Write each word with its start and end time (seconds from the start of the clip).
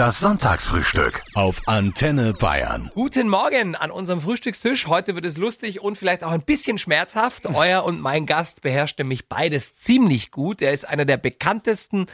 Das 0.00 0.18
Sonntagsfrühstück 0.18 1.20
auf 1.34 1.60
Antenne 1.66 2.32
Bayern. 2.32 2.90
Guten 2.94 3.28
Morgen 3.28 3.76
an 3.76 3.90
unserem 3.90 4.22
Frühstückstisch. 4.22 4.86
Heute 4.86 5.14
wird 5.14 5.26
es 5.26 5.36
lustig 5.36 5.82
und 5.82 5.98
vielleicht 5.98 6.24
auch 6.24 6.30
ein 6.30 6.40
bisschen 6.40 6.78
schmerzhaft. 6.78 7.44
Euer 7.54 7.84
und 7.84 8.00
mein 8.00 8.24
Gast 8.24 8.62
beherrscht 8.62 8.98
nämlich 8.98 9.28
beides 9.28 9.74
ziemlich 9.74 10.30
gut. 10.30 10.62
Er 10.62 10.72
ist 10.72 10.88
einer 10.88 11.04
der 11.04 11.18
bekanntesten 11.18 12.06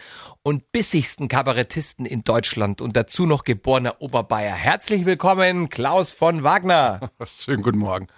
und 0.43 0.73
bissigsten 0.73 1.29
Kabarettisten 1.29 2.07
in 2.07 2.25
Deutschland 2.25 2.81
und 2.81 2.97
dazu 2.97 3.25
noch 3.25 3.45
geborener 3.45 4.03
Oberbayer. 4.03 4.57
Herzlich 4.57 5.05
willkommen, 5.05 5.69
Klaus 5.69 6.11
von 6.11 6.43
Wagner. 6.43 7.13
Schönen 7.25 7.63
guten 7.63 7.79
Morgen. 7.79 8.09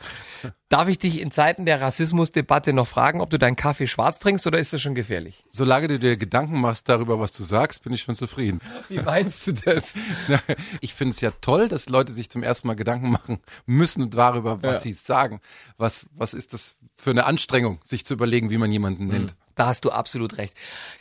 Darf 0.70 0.88
ich 0.88 0.98
dich 0.98 1.22
in 1.22 1.30
Zeiten 1.30 1.64
der 1.64 1.80
Rassismusdebatte 1.80 2.74
noch 2.74 2.86
fragen, 2.86 3.22
ob 3.22 3.30
du 3.30 3.38
deinen 3.38 3.56
Kaffee 3.56 3.86
schwarz 3.86 4.18
trinkst 4.18 4.46
oder 4.46 4.58
ist 4.58 4.74
das 4.74 4.82
schon 4.82 4.94
gefährlich? 4.94 5.42
Solange 5.48 5.88
du 5.88 5.98
dir 5.98 6.18
Gedanken 6.18 6.60
machst 6.60 6.90
darüber, 6.90 7.18
was 7.18 7.32
du 7.32 7.42
sagst, 7.42 7.84
bin 7.84 7.94
ich 7.94 8.02
schon 8.02 8.14
zufrieden. 8.14 8.60
Wie 8.90 8.98
meinst 9.00 9.46
du 9.46 9.52
das? 9.52 9.94
Ich 10.82 10.92
finde 10.92 11.14
es 11.14 11.22
ja 11.22 11.30
toll, 11.40 11.68
dass 11.68 11.88
Leute 11.88 12.12
sich 12.12 12.28
zum 12.28 12.42
ersten 12.42 12.66
Mal 12.68 12.74
Gedanken 12.74 13.10
machen 13.10 13.40
müssen 13.64 14.10
darüber, 14.10 14.62
was 14.62 14.76
Ja. 14.76 14.80
sie 14.80 14.92
sagen. 14.92 15.40
Was, 15.78 16.06
was 16.14 16.34
ist 16.34 16.52
das 16.52 16.74
für 16.96 17.10
eine 17.10 17.24
Anstrengung, 17.24 17.80
sich 17.82 18.04
zu 18.04 18.12
überlegen, 18.14 18.50
wie 18.50 18.58
man 18.58 18.70
jemanden 18.70 19.06
nennt? 19.06 19.34
Da 19.54 19.68
hast 19.68 19.86
du 19.86 19.90
absolut 19.90 20.36
recht. 20.36 20.54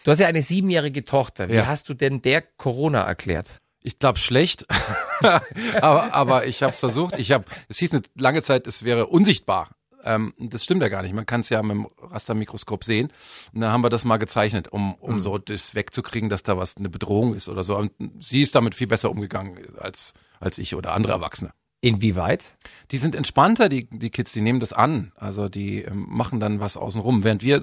Du 0.06 0.12
hast 0.12 0.20
ja 0.20 0.28
eine 0.28 0.44
siebenjährige 0.44 1.04
Tochter. 1.04 1.50
Wie 1.50 1.56
Ja. 1.56 1.66
hast 1.68 1.90
du 1.90 1.94
denn 1.94 2.22
der 2.22 2.42
Corona 2.42 3.02
erklärt? 3.02 3.60
Ich 3.82 4.00
glaube 4.00 4.20
schlecht, 4.20 4.66
aber, 5.82 6.14
aber 6.14 6.48
ich 6.48 6.64
habe 6.64 6.72
es 6.72 6.80
versucht. 6.80 7.18
Ich 7.18 7.32
habe, 7.32 7.46
es 7.70 7.78
hieß 7.78 7.94
eine 7.94 8.02
lange 8.16 8.42
Zeit, 8.42 8.68
es 8.68 8.84
wäre 8.84 9.08
unsichtbar. 9.08 9.70
Ähm, 10.04 10.34
das 10.40 10.64
stimmt 10.64 10.82
ja 10.82 10.90
gar 10.90 11.04
nicht. 11.04 11.14
Man 11.14 11.26
kann 11.26 11.42
es 11.42 11.50
ja 11.50 11.62
mit 11.64 11.72
dem 11.72 11.88
Rastermikroskop 12.00 12.84
sehen. 12.84 13.12
Und 13.54 13.62
dann 13.62 13.72
haben 13.72 13.84
wir 13.84 13.90
das 13.90 14.04
mal 14.04 14.18
gezeichnet, 14.18 14.68
um, 14.68 14.96
um 14.96 15.22
so 15.22 15.38
das 15.38 15.76
wegzukriegen, 15.76 16.30
dass 16.30 16.44
da 16.44 16.58
was 16.58 16.78
eine 16.78 16.90
Bedrohung 16.90 17.34
ist 17.34 17.50
oder 17.50 17.64
so. 17.64 17.78
Und 17.78 17.92
sie 18.20 18.42
ist 18.42 18.56
damit 18.56 18.76
viel 18.76 18.88
besser 18.88 19.10
umgegangen 19.10 19.58
als 19.78 20.14
als 20.40 20.58
ich 20.58 20.76
oder 20.76 20.94
andere 20.94 21.14
Erwachsene. 21.14 21.52
Inwieweit? 21.80 22.44
Die 22.92 22.98
sind 22.98 23.14
entspannter, 23.14 23.70
die, 23.70 23.88
die 23.90 24.10
Kids, 24.10 24.34
die 24.34 24.42
nehmen 24.42 24.60
das 24.60 24.74
an. 24.74 25.12
Also 25.16 25.48
die 25.48 25.84
ähm, 25.84 26.08
machen 26.10 26.40
dann 26.40 26.60
was 26.60 26.76
außenrum, 26.76 27.24
während 27.24 27.44
wir 27.44 27.62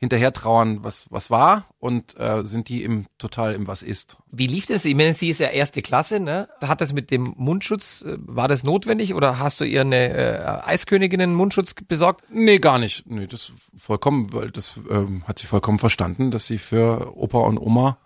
hinterher 0.00 0.32
trauern, 0.32 0.82
was, 0.82 1.06
was 1.10 1.30
war 1.30 1.66
und 1.78 2.18
äh, 2.18 2.42
sind 2.42 2.70
die 2.70 2.82
im 2.82 3.06
total 3.18 3.52
im 3.52 3.66
was 3.66 3.82
ist. 3.82 4.16
Wie 4.32 4.46
lief 4.46 4.64
das? 4.64 4.86
Ich 4.86 4.94
meine, 4.94 5.12
sie 5.12 5.28
ist 5.28 5.40
ja 5.40 5.48
erste 5.48 5.82
Klasse, 5.82 6.20
ne? 6.20 6.48
Hat 6.62 6.80
das 6.80 6.94
mit 6.94 7.10
dem 7.10 7.34
Mundschutz, 7.36 8.02
äh, 8.02 8.16
war 8.18 8.48
das 8.48 8.64
notwendig 8.64 9.12
oder 9.12 9.38
hast 9.38 9.60
du 9.60 9.64
ihr 9.64 9.82
eine 9.82 10.08
äh, 10.08 10.62
Eisköniginnen 10.64 11.34
Mundschutz 11.34 11.74
besorgt? 11.86 12.24
Nee, 12.32 12.58
gar 12.58 12.78
nicht. 12.78 13.04
Nee, 13.06 13.26
das 13.26 13.52
vollkommen, 13.76 14.32
weil 14.32 14.50
das 14.50 14.80
ähm, 14.88 15.22
hat 15.26 15.38
sie 15.38 15.46
vollkommen 15.46 15.78
verstanden, 15.78 16.30
dass 16.30 16.46
sie 16.46 16.58
für 16.58 17.14
Opa 17.14 17.40
und 17.40 17.58
Oma 17.58 17.98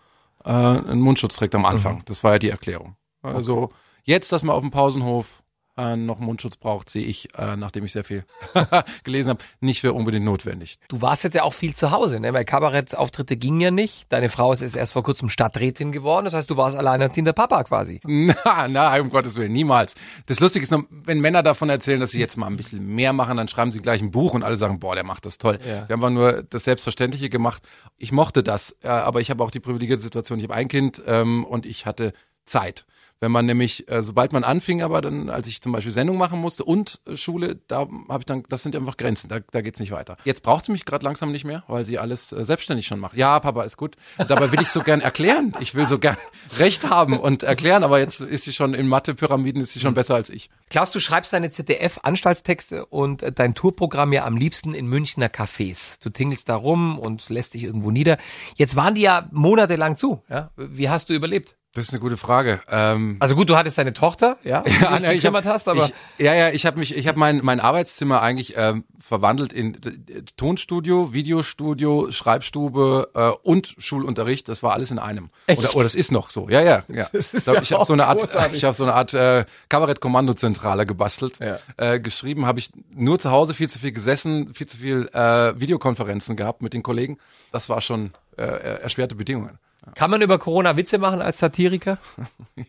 äh, 0.45 0.51
einen 0.51 1.01
Mundschutz 1.01 1.37
trägt 1.37 1.55
am 1.55 1.65
Anfang. 1.65 2.03
Das 2.07 2.25
war 2.25 2.33
ja 2.33 2.39
die 2.41 2.51
Erklärung. 2.51 2.97
Also 3.23 3.71
jetzt, 4.03 4.33
dass 4.33 4.43
man 4.43 4.57
auf 4.57 4.63
dem 4.63 4.73
Pausenhof 4.73 5.44
äh, 5.77 5.97
noch 5.97 6.19
Mundschutz 6.19 6.57
braucht, 6.57 6.89
sehe 6.91 7.05
ich, 7.05 7.29
äh, 7.37 7.57
nachdem 7.57 7.85
ich 7.85 7.93
sehr 7.93 8.05
viel 8.05 8.25
gelesen 9.05 9.31
habe, 9.31 9.45
nicht 9.61 9.81
für 9.81 9.93
unbedingt 9.93 10.25
notwendig. 10.25 10.79
Du 10.89 11.03
warst 11.03 11.25
jetzt 11.25 11.35
ja 11.35 11.43
auch 11.43 11.53
viel 11.53 11.75
zu 11.75 11.91
Hause, 11.91 12.21
ne? 12.21 12.33
Weil 12.33 12.45
Kabarettsauftritte 12.45 13.37
gingen 13.37 13.61
ja 13.61 13.71
nicht. 13.71 14.07
Deine 14.13 14.29
Frau 14.29 14.53
ist 14.53 14.63
erst 14.63 14.93
vor 14.93 15.03
kurzem 15.03 15.29
Stadträtin 15.29 15.93
geworden. 15.93 16.25
Das 16.25 16.35
heißt, 16.35 16.49
du 16.49 16.57
warst 16.57 16.77
alleinerziehender 16.77 17.33
Papa 17.33 17.65
quasi. 17.65 18.01
Na, 18.07 18.69
na, 18.69 19.01
um 19.01 19.11
Gottes 19.11 19.35
Willen, 19.35 19.53
niemals. 19.53 19.95
Das 20.27 20.41
Lustige 20.41 20.63
ist 20.63 20.71
noch, 20.71 20.85
wenn 20.91 21.21
Männer 21.21 21.43
davon 21.43 21.69
erzählen, 21.69 22.01
dass 22.01 22.13
sie 22.13 22.21
jetzt 22.21 22.37
mal 22.37 22.47
ein 22.47 22.57
bisschen 22.57 22.95
mehr 22.95 23.13
machen, 23.13 23.37
dann 23.37 23.49
schreiben 23.49 23.73
sie 23.73 23.81
gleich 23.81 24.01
ein 24.01 24.11
Buch 24.11 24.35
und 24.35 24.43
alle 24.43 24.57
sagen, 24.57 24.79
boah, 24.79 24.95
der 24.95 25.05
macht 25.05 25.27
das 25.27 25.39
toll. 25.39 25.59
Ja. 25.67 25.89
Wir 25.89 25.95
haben 25.95 26.05
aber 26.05 26.11
nur 26.11 26.43
das 26.43 26.65
Selbstverständliche 26.65 27.29
gemacht. 27.29 27.63
Ich 27.99 28.13
mochte 28.13 28.43
das, 28.43 28.77
äh, 28.83 28.89
aber 28.89 29.21
ich 29.21 29.31
habe 29.31 29.43
auch 29.43 29.51
die 29.51 29.61
privilegierte 29.61 30.03
Situation, 30.03 30.39
ich 30.39 30.45
habe 30.45 30.55
ein 30.55 30.69
Kind 30.69 31.03
ähm, 31.07 31.45
und 31.45 31.67
ich 31.67 31.87
hatte 31.87 32.13
Zeit. 32.45 32.87
Wenn 33.25 33.33
man 33.33 33.47
nämlich, 33.47 33.91
äh, 33.91 34.03
sobald 34.03 34.35
man 34.35 34.45
anfing, 34.45 34.83
aber 34.83 35.01
dann, 35.01 35.31
als 35.31 35.47
ich 35.47 35.63
zum 35.63 35.73
Beispiel 35.73 35.93
Sendung 35.93 36.19
machen 36.19 36.39
musste 36.39 36.63
und 36.63 37.01
äh, 37.07 37.17
Schule, 37.17 37.59
da 37.69 37.79
habe 37.79 38.19
ich 38.19 38.27
dann, 38.27 38.43
das 38.51 38.63
sind 38.63 38.77
einfach 38.77 38.99
Grenzen, 38.99 39.31
da, 39.31 39.39
da 39.51 39.63
geht's 39.63 39.81
nicht 39.81 39.93
weiter. 39.93 40.19
Jetzt 40.25 40.43
braucht 40.43 40.67
sie 40.67 40.73
mich 40.73 40.85
gerade 40.85 41.07
langsam 41.07 41.33
nicht 41.33 41.47
mehr, 41.47 41.65
weil 41.67 41.87
sie 41.87 41.99
alles 41.99 42.33
äh, 42.33 42.45
selbstständig 42.45 42.87
schon 42.87 43.01
macht. 43.01 43.17
Ja, 43.17 43.41
Papa, 43.41 43.63
ist 43.63 43.79
gut. 43.79 43.97
Dabei 44.19 44.53
will 44.53 44.61
ich 44.61 44.69
so 44.69 44.83
gern 44.83 45.01
erklären. 45.01 45.55
Ich 45.59 45.75
will 45.75 45.89
so 45.89 45.99
gern 45.99 46.19
Recht 46.59 46.91
haben 46.91 47.19
und 47.19 47.45
erklären, 47.45 47.83
aber 47.83 47.99
jetzt 47.99 48.21
ist 48.21 48.45
sie 48.45 48.53
schon 48.53 48.75
in 48.75 48.89
Mathe-Pyramiden, 48.89 49.63
ist 49.63 49.73
sie 49.73 49.81
schon 49.81 49.95
besser 49.95 50.17
als 50.17 50.29
ich. 50.29 50.51
Klaus, 50.69 50.93
du 50.93 51.01
schreibst 51.01 51.33
deine 51.33 51.51
ZDF-Anstaltstexte 51.51 52.85
und 52.85 53.23
äh, 53.23 53.33
dein 53.33 53.55
Tourprogramm 53.55 54.13
ja 54.13 54.27
am 54.27 54.37
liebsten 54.37 54.75
in 54.75 54.87
Münchner 54.87 55.29
Cafés. 55.29 55.99
Du 56.03 56.11
tingelst 56.11 56.51
da 56.51 56.57
rum 56.57 56.99
und 56.99 57.31
lässt 57.31 57.55
dich 57.55 57.65
irgendwo 57.65 57.91
nieder. 57.91 58.19
Jetzt 58.57 58.77
waren 58.77 58.95
die 58.95 59.01
ja 59.01 59.31
monatelang 59.33 59.97
zu. 59.97 60.23
Ja? 60.29 60.51
Wie 60.59 60.91
hast 60.91 61.09
du 61.09 61.15
überlebt? 61.15 61.57
Das 61.75 61.87
ist 61.87 61.93
eine 61.93 62.01
gute 62.01 62.17
Frage. 62.17 62.61
Ähm, 62.71 63.17
Also 63.21 63.35
gut, 63.35 63.49
du 63.51 63.57
hattest 63.57 63.77
deine 63.79 63.93
Tochter, 63.93 64.39
ja, 64.45 64.61
die 64.67 64.71
du 64.71 64.79
dich 64.79 65.01
ne, 65.01 65.15
gekümmert 65.15 65.45
hab- 65.45 65.55
hast, 65.55 65.69
aber 65.69 65.87
ich, 65.87 66.25
ja, 66.25 66.33
ja, 66.35 66.51
ich 66.51 66.67
habe 66.67 66.79
mich, 66.79 66.97
ich 66.97 67.09
habe 67.09 67.19
mein 67.19 67.41
mein 67.43 67.59
Arbeitszimmer 67.61 68.23
eigentlich 68.23 68.55
ähm, 68.57 68.85
verwandelt 69.01 69.53
in 69.53 69.75
äh, 69.75 70.23
Tonstudio, 70.37 71.13
Videostudio, 71.13 72.11
Schreibstube 72.13 73.11
äh, 73.15 73.31
und 73.43 73.75
Schulunterricht. 73.79 74.49
Das 74.49 74.63
war 74.63 74.73
alles 74.73 74.91
in 74.93 74.99
einem. 74.99 75.31
Echt? 75.47 75.59
Oder, 75.59 75.75
oder 75.75 75.83
das 75.85 75.95
ist 75.97 76.13
noch 76.13 76.31
so. 76.31 76.49
Ja, 76.49 76.61
ja, 76.63 76.85
ja. 76.89 77.05
ist 77.13 77.35
ich 77.35 77.41
ich 77.41 77.71
ja 77.71 77.79
habe 77.79 77.87
so 77.87 77.93
eine 77.93 78.07
Art, 78.07 78.21
großartig. 78.21 78.55
ich 78.59 78.65
habe 78.65 78.75
so 78.75 78.85
eine 78.85 78.95
Art 78.95 79.13
äh, 79.15 79.45
Kabarett-Kommandozentrale 79.69 80.87
gebastelt. 80.87 81.39
Ja. 81.41 81.59
Äh, 81.77 82.01
geschrieben 82.01 82.47
habe 82.47 82.59
ich 82.61 82.71
nur 82.91 83.19
zu 83.19 83.31
Hause 83.31 83.55
viel 83.55 83.69
zu 83.69 83.79
viel 83.79 83.93
gesessen, 83.93 84.55
viel 84.55 84.67
zu 84.67 84.77
viel 84.77 85.09
äh, 85.13 85.59
Videokonferenzen 85.59 86.37
gehabt 86.37 86.63
mit 86.63 86.73
den 86.73 86.83
Kollegen. 86.83 87.19
Das 87.53 87.69
war 87.69 87.81
schon 87.81 88.13
äh, 88.37 88.43
erschwerte 88.43 89.15
Bedingungen. 89.15 89.59
Kann 89.95 90.11
man 90.11 90.23
über 90.23 90.39
Corona 90.39 90.77
Witze 90.77 90.99
machen 90.99 91.23
als 91.23 91.39
Satiriker? 91.39 91.99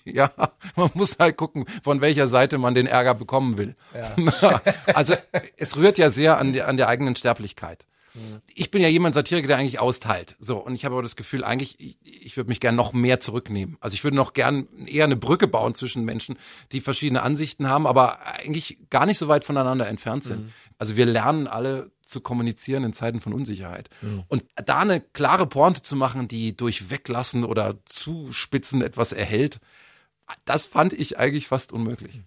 Ja, 0.04 0.32
man 0.76 0.90
muss 0.94 1.18
halt 1.20 1.38
gucken, 1.38 1.66
von 1.84 2.02
welcher 2.02 2.28
Seite 2.28 2.58
man 2.58 2.76
den 2.76 2.88
Ärger 2.88 3.14
bekommen 3.16 3.58
will. 3.58 3.76
also 4.94 5.16
es 5.58 5.78
rührt 5.78 5.98
ja 5.98 6.10
sehr 6.10 6.38
an 6.38 6.54
der, 6.54 6.68
an 6.68 6.78
der 6.78 6.88
eigenen 6.88 7.16
Sterblichkeit. 7.16 7.86
Ich 8.54 8.72
bin 8.72 8.82
ja 8.82 8.88
jemand 8.88 9.14
Satiriker, 9.14 9.48
der 9.48 9.58
eigentlich 9.58 9.80
austeilt. 9.80 10.36
So, 10.40 10.58
und 10.58 10.74
ich 10.74 10.86
habe 10.86 10.96
aber 10.96 11.04
das 11.04 11.16
Gefühl, 11.16 11.44
eigentlich, 11.44 11.80
ich, 11.80 11.98
ich 12.04 12.38
würde 12.38 12.48
mich 12.48 12.62
gern 12.62 12.76
noch 12.76 12.94
mehr 12.94 13.20
zurücknehmen. 13.20 13.78
Also 13.82 13.96
ich 13.96 14.04
würde 14.04 14.16
noch 14.16 14.34
gern 14.34 14.68
eher 14.86 15.04
eine 15.04 15.18
Brücke 15.18 15.48
bauen 15.48 15.74
zwischen 15.74 16.06
Menschen, 16.06 16.38
die 16.72 16.80
verschiedene 16.80 17.24
Ansichten 17.24 17.68
haben, 17.68 17.86
aber 17.86 18.26
eigentlich 18.26 18.78
gar 18.90 19.06
nicht 19.06 19.18
so 19.18 19.28
weit 19.28 19.44
voneinander 19.44 19.88
entfernt 19.88 20.24
sind. 20.24 20.54
Also 20.78 20.96
wir 20.96 21.06
lernen 21.06 21.48
alle 21.48 21.92
zu 22.06 22.22
kommunizieren 22.22 22.84
in 22.84 22.94
Zeiten 22.94 23.22
von 23.22 23.34
Unsicherheit. 23.34 23.90
Und 24.28 24.46
da 24.56 24.80
eine 24.80 25.02
klare 25.02 25.48
Pointe 25.48 25.82
zu 25.82 25.96
machen, 25.96 26.28
die 26.28 26.56
durch 26.56 26.90
Weglassen 26.90 27.44
oder 27.44 27.76
Zuspitzen 27.86 28.82
etwas 28.82 29.12
erhält, 29.12 29.60
das 30.46 30.66
fand 30.66 30.94
ich 30.94 31.20
eigentlich 31.20 31.48
fast 31.48 31.72
unmöglich. 31.72 32.22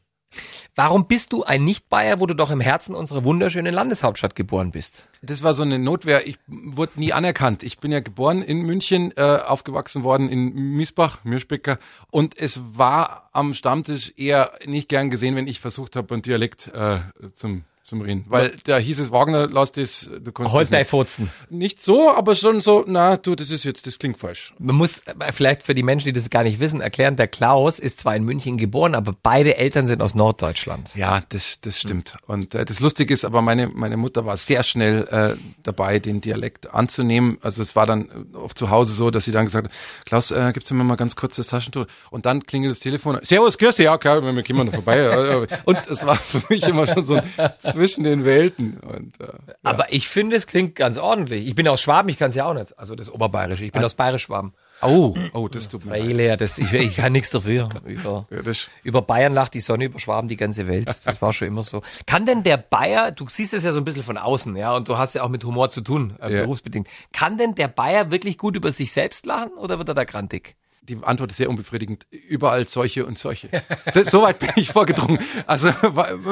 Warum 0.74 1.06
bist 1.08 1.32
du 1.32 1.42
ein 1.42 1.64
Nicht-Bayer, 1.64 2.20
wo 2.20 2.26
du 2.26 2.34
doch 2.34 2.50
im 2.50 2.60
Herzen 2.60 2.94
unserer 2.94 3.24
wunderschönen 3.24 3.74
Landeshauptstadt 3.74 4.36
geboren 4.36 4.70
bist? 4.70 5.08
Das 5.22 5.42
war 5.42 5.54
so 5.54 5.62
eine 5.62 5.78
Notwehr. 5.78 6.26
Ich 6.28 6.38
wurde 6.46 7.00
nie 7.00 7.12
anerkannt. 7.12 7.62
Ich 7.62 7.78
bin 7.78 7.90
ja 7.90 8.00
geboren 8.00 8.42
in 8.42 8.62
München, 8.62 9.12
äh, 9.16 9.22
aufgewachsen 9.22 10.04
worden 10.04 10.28
in 10.28 10.54
Miesbach, 10.76 11.24
Mirschbecker. 11.24 11.78
Und 12.10 12.38
es 12.38 12.60
war 12.76 13.30
am 13.32 13.54
Stammtisch 13.54 14.12
eher 14.16 14.52
nicht 14.66 14.88
gern 14.88 15.10
gesehen, 15.10 15.34
wenn 15.34 15.48
ich 15.48 15.58
versucht 15.58 15.96
habe, 15.96 16.14
einen 16.14 16.22
Dialekt 16.22 16.68
äh, 16.68 17.00
zum, 17.34 17.64
zum 17.88 18.02
Reden. 18.02 18.26
Weil 18.28 18.54
da 18.64 18.76
hieß 18.76 19.00
es, 19.00 19.10
Wagner, 19.10 19.48
lass 19.48 19.72
das, 19.72 20.10
du 20.20 20.30
kannst 20.30 20.52
Heute 20.52 20.70
das 20.70 20.80
nicht. 20.80 20.90
Furzen. 20.90 21.30
nicht 21.48 21.82
so, 21.82 22.10
aber 22.10 22.34
schon 22.34 22.60
so, 22.60 22.84
na, 22.86 23.16
du, 23.16 23.34
das 23.34 23.50
ist 23.50 23.64
jetzt, 23.64 23.86
das 23.86 23.98
klingt 23.98 24.18
falsch. 24.18 24.52
Man 24.58 24.76
muss 24.76 24.98
äh, 24.98 25.32
vielleicht 25.32 25.62
für 25.62 25.74
die 25.74 25.82
Menschen, 25.82 26.06
die 26.06 26.12
das 26.12 26.28
gar 26.28 26.42
nicht 26.42 26.60
wissen, 26.60 26.82
erklären, 26.82 27.16
der 27.16 27.28
Klaus 27.28 27.78
ist 27.78 28.00
zwar 28.00 28.14
in 28.14 28.24
München 28.24 28.58
geboren, 28.58 28.94
aber 28.94 29.14
beide 29.22 29.56
Eltern 29.56 29.86
sind 29.86 30.02
aus 30.02 30.14
Norddeutschland. 30.14 30.94
Ja, 30.94 31.22
das, 31.30 31.62
das 31.62 31.80
stimmt. 31.80 32.16
Und 32.26 32.54
äh, 32.54 32.66
das 32.66 32.80
Lustige 32.80 33.14
ist 33.14 33.24
aber, 33.24 33.40
meine, 33.40 33.68
meine 33.68 33.96
Mutter 33.96 34.26
war 34.26 34.36
sehr 34.36 34.62
schnell 34.64 35.08
äh, 35.10 35.40
dabei, 35.62 35.98
den 35.98 36.20
Dialekt 36.20 36.74
anzunehmen. 36.74 37.38
Also 37.40 37.62
es 37.62 37.74
war 37.74 37.86
dann 37.86 38.10
äh, 38.34 38.36
oft 38.36 38.58
zu 38.58 38.68
Hause 38.68 38.92
so, 38.92 39.10
dass 39.10 39.24
sie 39.24 39.32
dann 39.32 39.46
gesagt 39.46 39.68
hat, 39.68 39.74
Klaus, 40.04 40.30
äh, 40.30 40.50
gibst 40.52 40.70
du 40.70 40.74
mir 40.74 40.84
mal 40.84 40.96
ganz 40.96 41.16
kurz 41.16 41.36
das 41.36 41.46
Taschentuch? 41.46 41.86
Und 42.10 42.26
dann 42.26 42.44
klingelt 42.44 42.72
das 42.72 42.80
Telefon. 42.80 43.18
Servus, 43.22 43.56
grüß 43.56 43.76
dich, 43.76 43.86
ja, 43.86 43.96
klar, 43.96 44.22
wir 44.22 44.42
kommen 44.42 44.66
noch 44.66 44.74
vorbei. 44.74 45.46
Und 45.64 45.86
es 45.86 46.04
war 46.04 46.16
für 46.16 46.42
mich 46.50 46.68
immer 46.68 46.86
schon 46.86 47.06
so 47.06 47.14
ein 47.14 47.77
zwischen 47.78 48.04
den 48.04 48.24
Welten. 48.24 48.78
Und, 48.78 49.20
äh, 49.20 49.26
Aber 49.62 49.92
ich 49.92 50.08
finde, 50.08 50.34
es 50.36 50.46
klingt 50.46 50.74
ganz 50.74 50.98
ordentlich. 50.98 51.46
Ich 51.46 51.54
bin 51.54 51.68
aus 51.68 51.80
Schwaben, 51.80 52.08
ich 52.08 52.18
kann 52.18 52.30
es 52.30 52.34
ja 52.36 52.44
auch 52.46 52.54
nicht. 52.54 52.76
Also 52.78 52.94
das 52.96 53.08
Oberbayerische. 53.10 53.64
Ich 53.64 53.72
bin 53.72 53.84
aus 53.84 53.94
Bayerisch-Schwaben. 53.94 54.52
oh, 54.82 55.14
oh, 55.32 55.48
das 55.48 55.68
tut 55.68 55.84
mir 55.84 55.98
leid. 55.98 56.16
Ja, 56.18 56.36
das, 56.36 56.58
ich, 56.58 56.72
ich 56.72 56.96
kann 56.96 57.12
nichts 57.12 57.30
dafür. 57.30 57.68
Über, 57.84 58.26
Ja, 58.30 58.42
das, 58.42 58.68
über 58.82 59.02
Bayern 59.02 59.32
lacht 59.32 59.54
die 59.54 59.60
Sonne, 59.60 59.84
über 59.84 59.98
Schwaben 60.00 60.28
die 60.28 60.36
ganze 60.36 60.66
Welt. 60.66 60.88
Das 61.04 61.22
war 61.22 61.32
schon 61.32 61.48
immer 61.48 61.62
so. 61.62 61.82
Kann 62.06 62.26
denn 62.26 62.42
der 62.42 62.56
Bayer, 62.56 63.10
du 63.12 63.26
siehst 63.28 63.54
es 63.54 63.62
ja 63.64 63.72
so 63.72 63.78
ein 63.78 63.84
bisschen 63.84 64.02
von 64.02 64.18
außen, 64.18 64.56
ja, 64.56 64.74
und 64.76 64.88
du 64.88 64.98
hast 64.98 65.14
ja 65.14 65.22
auch 65.22 65.28
mit 65.28 65.44
Humor 65.44 65.70
zu 65.70 65.80
tun, 65.80 66.14
äh, 66.20 66.32
Ja. 66.34 66.42
berufsbedingt. 66.42 66.88
Kann 67.12 67.38
denn 67.38 67.54
der 67.54 67.68
Bayer 67.68 68.10
wirklich 68.10 68.38
gut 68.38 68.56
über 68.56 68.72
sich 68.72 68.92
selbst 68.92 69.24
lachen 69.26 69.52
oder 69.52 69.78
wird 69.78 69.88
er 69.88 69.94
da 69.94 70.04
grantig? 70.04 70.56
Die 70.88 70.98
Antwort 71.02 71.30
ist 71.30 71.36
sehr 71.36 71.50
unbefriedigend. 71.50 72.06
Überall 72.10 72.66
solche 72.68 73.04
und 73.06 73.18
solche. 73.18 73.48
Das, 73.94 74.10
Soweit 74.10 74.38
bin 74.38 74.50
ich 74.56 74.72
vorgedrungen. 74.72 75.18
Also 75.46 75.70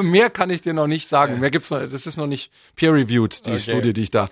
mehr 0.01 0.29
kann 0.29 0.49
ich 0.49 0.61
dir 0.61 0.73
noch 0.73 0.87
nicht 0.87 1.07
sagen. 1.07 1.39
Mehr 1.39 1.51
gibt's 1.51 1.69
noch. 1.69 1.79
Das 1.79 2.07
ist 2.07 2.17
noch 2.17 2.27
nicht 2.27 2.51
peer-reviewed, 2.75 3.45
die 3.45 3.51
Okay. 3.51 3.59
Studie, 3.59 3.93
die 3.93 4.01
ich 4.03 4.11
da 4.11 4.27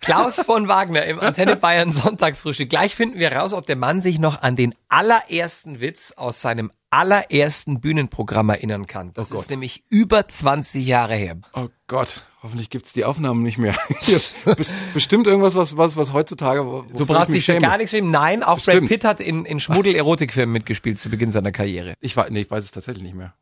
Klaus 0.00 0.36
von 0.36 0.68
Wagner 0.68 1.04
im 1.06 1.18
Antenne 1.20 1.56
Bayern 1.56 1.90
Sonntagsfrühstück. 1.90 2.68
Gleich 2.68 2.94
finden 2.94 3.18
wir 3.18 3.32
raus, 3.32 3.52
ob 3.54 3.66
der 3.66 3.76
Mann 3.76 4.00
sich 4.02 4.18
noch 4.18 4.42
an 4.42 4.54
den 4.54 4.74
allerersten 4.88 5.80
Witz 5.80 6.12
aus 6.12 6.40
seinem 6.42 6.70
allerersten 6.90 7.80
Bühnenprogramm 7.80 8.50
erinnern 8.50 8.86
kann. 8.86 9.12
Das 9.14 9.32
Oh 9.32 9.38
ist 9.38 9.50
nämlich 9.50 9.84
über 9.88 10.28
20 10.28 10.86
Jahre 10.86 11.14
her. 11.14 11.36
Oh 11.54 11.68
Gott, 11.86 12.22
hoffentlich 12.46 12.70
gibt's 12.70 12.92
die 12.92 13.04
Aufnahmen 13.04 13.42
nicht 13.42 13.58
mehr. 13.58 13.74
Bestimmt 14.94 15.26
irgendwas, 15.26 15.56
was, 15.56 15.76
was, 15.76 15.96
was 15.96 16.12
heutzutage. 16.12 16.60
Du 16.96 17.04
brauchst 17.04 17.34
dich 17.34 17.44
schäme. 17.44 17.60
gar 17.60 17.76
nichts 17.76 17.90
schämen. 17.90 18.10
Nein, 18.10 18.44
auch 18.44 18.62
Brad 18.62 18.74
Stimmt. 18.76 18.88
Pitt 18.88 19.04
hat 19.04 19.20
in, 19.20 19.44
in 19.44 19.58
Schmuddel-Erotikfilmen 19.58 20.52
mitgespielt 20.52 21.00
zu 21.00 21.10
Beginn 21.10 21.32
seiner 21.32 21.50
Karriere. 21.50 21.94
Ich, 22.00 22.16
weiß, 22.16 22.30
nee, 22.30 22.42
ich 22.42 22.50
weiß 22.50 22.62
es 22.64 22.70
tatsächlich 22.70 23.02
nicht 23.02 23.16
mehr. 23.16 23.34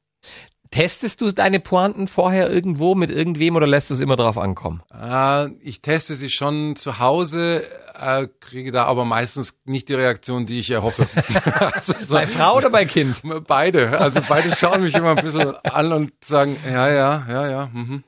Testest 0.71 1.21
du 1.21 1.31
deine 1.31 1.61
Pointen 1.61 2.09
vorher 2.09 2.51
irgendwo 2.51 2.95
mit 2.95 3.11
irgendwem 3.11 3.55
oder 3.55 3.67
lässt 3.67 3.91
du 3.91 3.95
es 3.95 4.01
immer 4.01 4.17
drauf 4.17 4.39
ankommen? 4.39 4.83
Äh, 4.93 5.51
ich 5.61 5.83
teste 5.83 6.15
sie 6.15 6.31
schon 6.31 6.75
zu 6.75 6.99
Hause, 6.99 7.63
äh, 8.01 8.27
kriege 8.41 8.73
da 8.73 8.85
aber 8.87 9.05
meistens 9.05 9.61
nicht 9.67 9.89
die 9.89 9.95
Reaktion, 9.95 10.47
die 10.47 10.59
ich 10.59 10.71
erhoffe. 10.71 11.07
also, 11.61 11.95
so, 12.01 12.15
Bei 12.15 12.27
Frau 12.27 12.57
oder 12.57 12.71
bei 12.71 12.87
Kind? 12.87 13.23
beide. 13.47 14.01
Also 14.01 14.21
beide 14.27 14.57
schauen 14.57 14.83
mich 14.83 14.95
immer 14.95 15.11
ein 15.11 15.23
bisschen 15.23 15.55
an 15.65 15.93
und 15.93 16.13
sagen, 16.25 16.57
ja, 16.67 16.89
ja, 16.89 17.27
ja, 17.29 17.49
ja. 17.49 17.71
Mhm. 17.73 18.03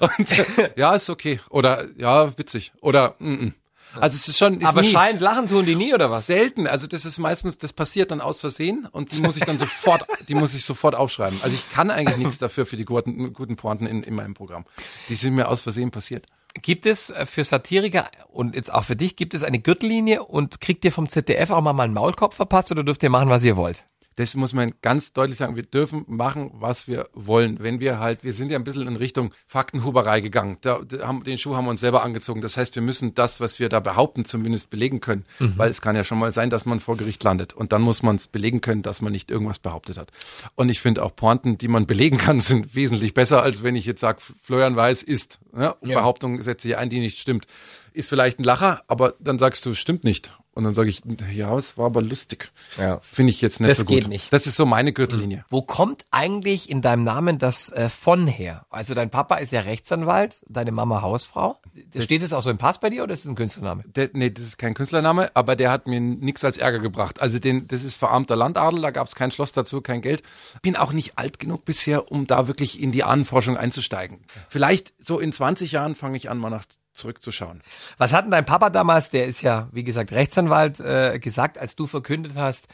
Und 0.00 0.44
ja, 0.76 0.94
ist 0.94 1.10
okay. 1.10 1.40
Oder 1.50 1.86
ja, 1.96 2.36
witzig. 2.38 2.72
Oder 2.80 3.14
mm, 3.18 3.32
mm. 3.32 3.54
Also 3.94 4.14
es 4.14 4.28
ist 4.28 4.38
schon. 4.38 4.60
Ist 4.60 4.66
Aber 4.66 4.82
nie, 4.82 4.88
schallend 4.88 5.20
lachen 5.20 5.48
tun 5.48 5.66
die 5.66 5.74
nie 5.74 5.92
oder 5.92 6.10
was? 6.10 6.26
Selten, 6.26 6.66
also 6.66 6.86
das 6.86 7.04
ist 7.04 7.18
meistens, 7.18 7.58
das 7.58 7.72
passiert 7.72 8.10
dann 8.10 8.20
aus 8.20 8.40
Versehen 8.40 8.86
und 8.90 9.12
die 9.12 9.20
muss 9.20 9.36
ich 9.36 9.44
dann 9.44 9.58
sofort, 9.58 10.06
die 10.28 10.34
muss 10.34 10.54
ich 10.54 10.64
sofort 10.64 10.94
aufschreiben. 10.94 11.38
Also 11.42 11.56
ich 11.56 11.72
kann 11.72 11.90
eigentlich 11.90 12.18
nichts 12.18 12.38
dafür 12.38 12.66
für 12.66 12.76
die 12.76 12.84
guten, 12.84 13.32
guten 13.32 13.56
Pointen 13.56 13.86
in, 13.86 14.02
in 14.02 14.14
meinem 14.14 14.34
Programm. 14.34 14.64
Die 15.08 15.16
sind 15.16 15.34
mir 15.34 15.48
aus 15.48 15.62
Versehen 15.62 15.90
passiert. 15.90 16.26
Gibt 16.62 16.86
es 16.86 17.10
äh, 17.10 17.26
für 17.26 17.44
Satiriker 17.44 18.10
und 18.28 18.54
jetzt 18.54 18.72
auch 18.72 18.84
für 18.84 18.96
dich, 18.96 19.16
gibt 19.16 19.34
es 19.34 19.42
eine 19.42 19.58
Gürtellinie 19.58 20.22
und 20.22 20.60
kriegt 20.60 20.84
ihr 20.84 20.92
vom 20.92 21.08
ZDF 21.08 21.50
auch 21.50 21.60
mal 21.60 21.78
einen 21.80 21.94
Maulkopf 21.94 22.36
verpasst 22.36 22.70
oder 22.70 22.84
dürft 22.84 23.02
ihr 23.02 23.10
machen, 23.10 23.28
was 23.28 23.44
ihr 23.44 23.56
wollt? 23.56 23.84
Das 24.20 24.34
muss 24.34 24.52
man 24.52 24.74
ganz 24.82 25.14
deutlich 25.14 25.38
sagen. 25.38 25.56
Wir 25.56 25.62
dürfen 25.62 26.04
machen, 26.06 26.50
was 26.52 26.86
wir 26.86 27.08
wollen. 27.14 27.58
Wenn 27.58 27.80
wir 27.80 28.00
halt, 28.00 28.22
wir 28.22 28.34
sind 28.34 28.50
ja 28.50 28.58
ein 28.58 28.64
bisschen 28.64 28.86
in 28.86 28.96
Richtung 28.96 29.32
Faktenhuberei 29.46 30.20
gegangen. 30.20 30.58
Da, 30.60 30.80
da 30.86 31.06
haben, 31.06 31.24
den 31.24 31.38
Schuh 31.38 31.56
haben 31.56 31.64
wir 31.64 31.70
uns 31.70 31.80
selber 31.80 32.02
angezogen. 32.02 32.42
Das 32.42 32.58
heißt, 32.58 32.74
wir 32.74 32.82
müssen 32.82 33.14
das, 33.14 33.40
was 33.40 33.58
wir 33.58 33.70
da 33.70 33.80
behaupten, 33.80 34.26
zumindest 34.26 34.68
belegen 34.68 35.00
können. 35.00 35.24
Weil 35.56 35.70
es 35.70 35.80
kann 35.80 35.96
ja 35.96 36.04
schon 36.04 36.18
mal 36.18 36.34
sein, 36.34 36.50
dass 36.50 36.66
man 36.66 36.80
vor 36.80 36.98
Gericht 36.98 37.24
landet. 37.24 37.54
Und 37.54 37.72
dann 37.72 37.80
muss 37.80 38.02
man 38.02 38.16
es 38.16 38.26
belegen 38.26 38.60
können, 38.60 38.82
dass 38.82 39.00
man 39.00 39.10
nicht 39.10 39.30
irgendwas 39.30 39.58
behauptet 39.58 39.96
hat. 39.96 40.12
Und 40.54 40.68
ich 40.68 40.80
finde 40.80 41.02
auch 41.02 41.16
Pointen, 41.16 41.56
die 41.56 41.68
man 41.68 41.86
belegen 41.86 42.18
kann, 42.18 42.40
sind 42.40 42.74
wesentlich 42.74 43.14
besser, 43.14 43.42
als 43.42 43.62
wenn 43.62 43.74
ich 43.74 43.86
jetzt 43.86 44.00
sage, 44.00 44.18
Florian 44.38 44.76
Weiß 44.76 45.02
ist. 45.02 45.40
Ja? 45.56 45.76
Behauptung 45.80 46.42
setze 46.42 46.68
ich 46.68 46.76
ein, 46.76 46.90
die 46.90 47.00
nicht 47.00 47.18
stimmt. 47.18 47.46
Ist 47.92 48.08
vielleicht 48.08 48.38
ein 48.38 48.44
Lacher, 48.44 48.82
aber 48.88 49.14
dann 49.20 49.38
sagst 49.38 49.64
du, 49.66 49.74
stimmt 49.74 50.04
nicht. 50.04 50.32
Und 50.52 50.64
dann 50.64 50.74
sage 50.74 50.90
ich, 50.90 51.02
ja, 51.32 51.56
es 51.56 51.78
war 51.78 51.86
aber 51.86 52.02
lustig. 52.02 52.50
Ja. 52.76 52.98
Finde 53.02 53.30
ich 53.30 53.40
jetzt 53.40 53.60
nicht 53.60 53.70
Das 53.70 53.78
so 53.78 53.84
gut. 53.84 53.94
geht 54.00 54.08
nicht. 54.08 54.32
Das 54.32 54.48
ist 54.48 54.56
so 54.56 54.66
meine 54.66 54.92
Gürtellinie. 54.92 55.44
Wo 55.48 55.62
kommt 55.62 56.02
eigentlich 56.10 56.68
in 56.68 56.82
deinem 56.82 57.04
Namen 57.04 57.38
das 57.38 57.70
äh, 57.70 57.88
von 57.88 58.26
her? 58.26 58.66
Also 58.68 58.94
dein 58.94 59.10
Papa 59.10 59.36
ist 59.36 59.52
ja 59.52 59.60
Rechtsanwalt, 59.60 60.44
deine 60.48 60.72
Mama 60.72 61.02
Hausfrau. 61.02 61.60
Steht 61.96 62.22
es 62.22 62.32
auch 62.32 62.42
so 62.42 62.50
im 62.50 62.58
Pass 62.58 62.78
bei 62.80 62.90
dir 62.90 63.04
oder 63.04 63.14
ist 63.14 63.20
es 63.20 63.26
ein 63.26 63.36
Künstlername? 63.36 63.84
Der, 63.94 64.10
nee, 64.12 64.30
das 64.30 64.44
ist 64.44 64.58
kein 64.58 64.74
Künstlername, 64.74 65.30
aber 65.34 65.54
der 65.54 65.70
hat 65.70 65.86
mir 65.86 66.00
nichts 66.00 66.44
als 66.44 66.58
Ärger 66.58 66.80
gebracht. 66.80 67.20
Also 67.22 67.38
den, 67.38 67.68
das 67.68 67.84
ist 67.84 67.94
verarmter 67.94 68.34
Landadel, 68.34 68.82
da 68.82 68.90
gab 68.90 69.06
es 69.06 69.14
kein 69.14 69.30
Schloss 69.30 69.52
dazu, 69.52 69.80
kein 69.80 70.02
Geld. 70.02 70.24
Bin 70.62 70.74
auch 70.74 70.92
nicht 70.92 71.16
alt 71.16 71.38
genug 71.38 71.64
bisher, 71.64 72.10
um 72.10 72.26
da 72.26 72.48
wirklich 72.48 72.82
in 72.82 72.90
die 72.90 73.04
Ahnenforschung 73.04 73.56
einzusteigen. 73.56 74.18
Vielleicht 74.48 74.92
so 74.98 75.20
in 75.20 75.32
20 75.32 75.70
Jahren 75.72 75.94
fange 75.94 76.16
ich 76.16 76.28
an, 76.28 76.38
mal 76.38 76.50
nach 76.50 76.64
zurückzuschauen. 77.00 77.62
Was 77.98 78.12
hat 78.12 78.24
denn 78.24 78.30
dein 78.30 78.44
Papa 78.44 78.70
damals, 78.70 79.10
der 79.10 79.26
ist 79.26 79.42
ja, 79.42 79.68
wie 79.72 79.84
gesagt, 79.84 80.12
Rechtsanwalt, 80.12 80.80
äh, 80.80 81.18
gesagt, 81.18 81.58
als 81.58 81.76
du 81.76 81.86
verkündet 81.86 82.32
hast, 82.36 82.68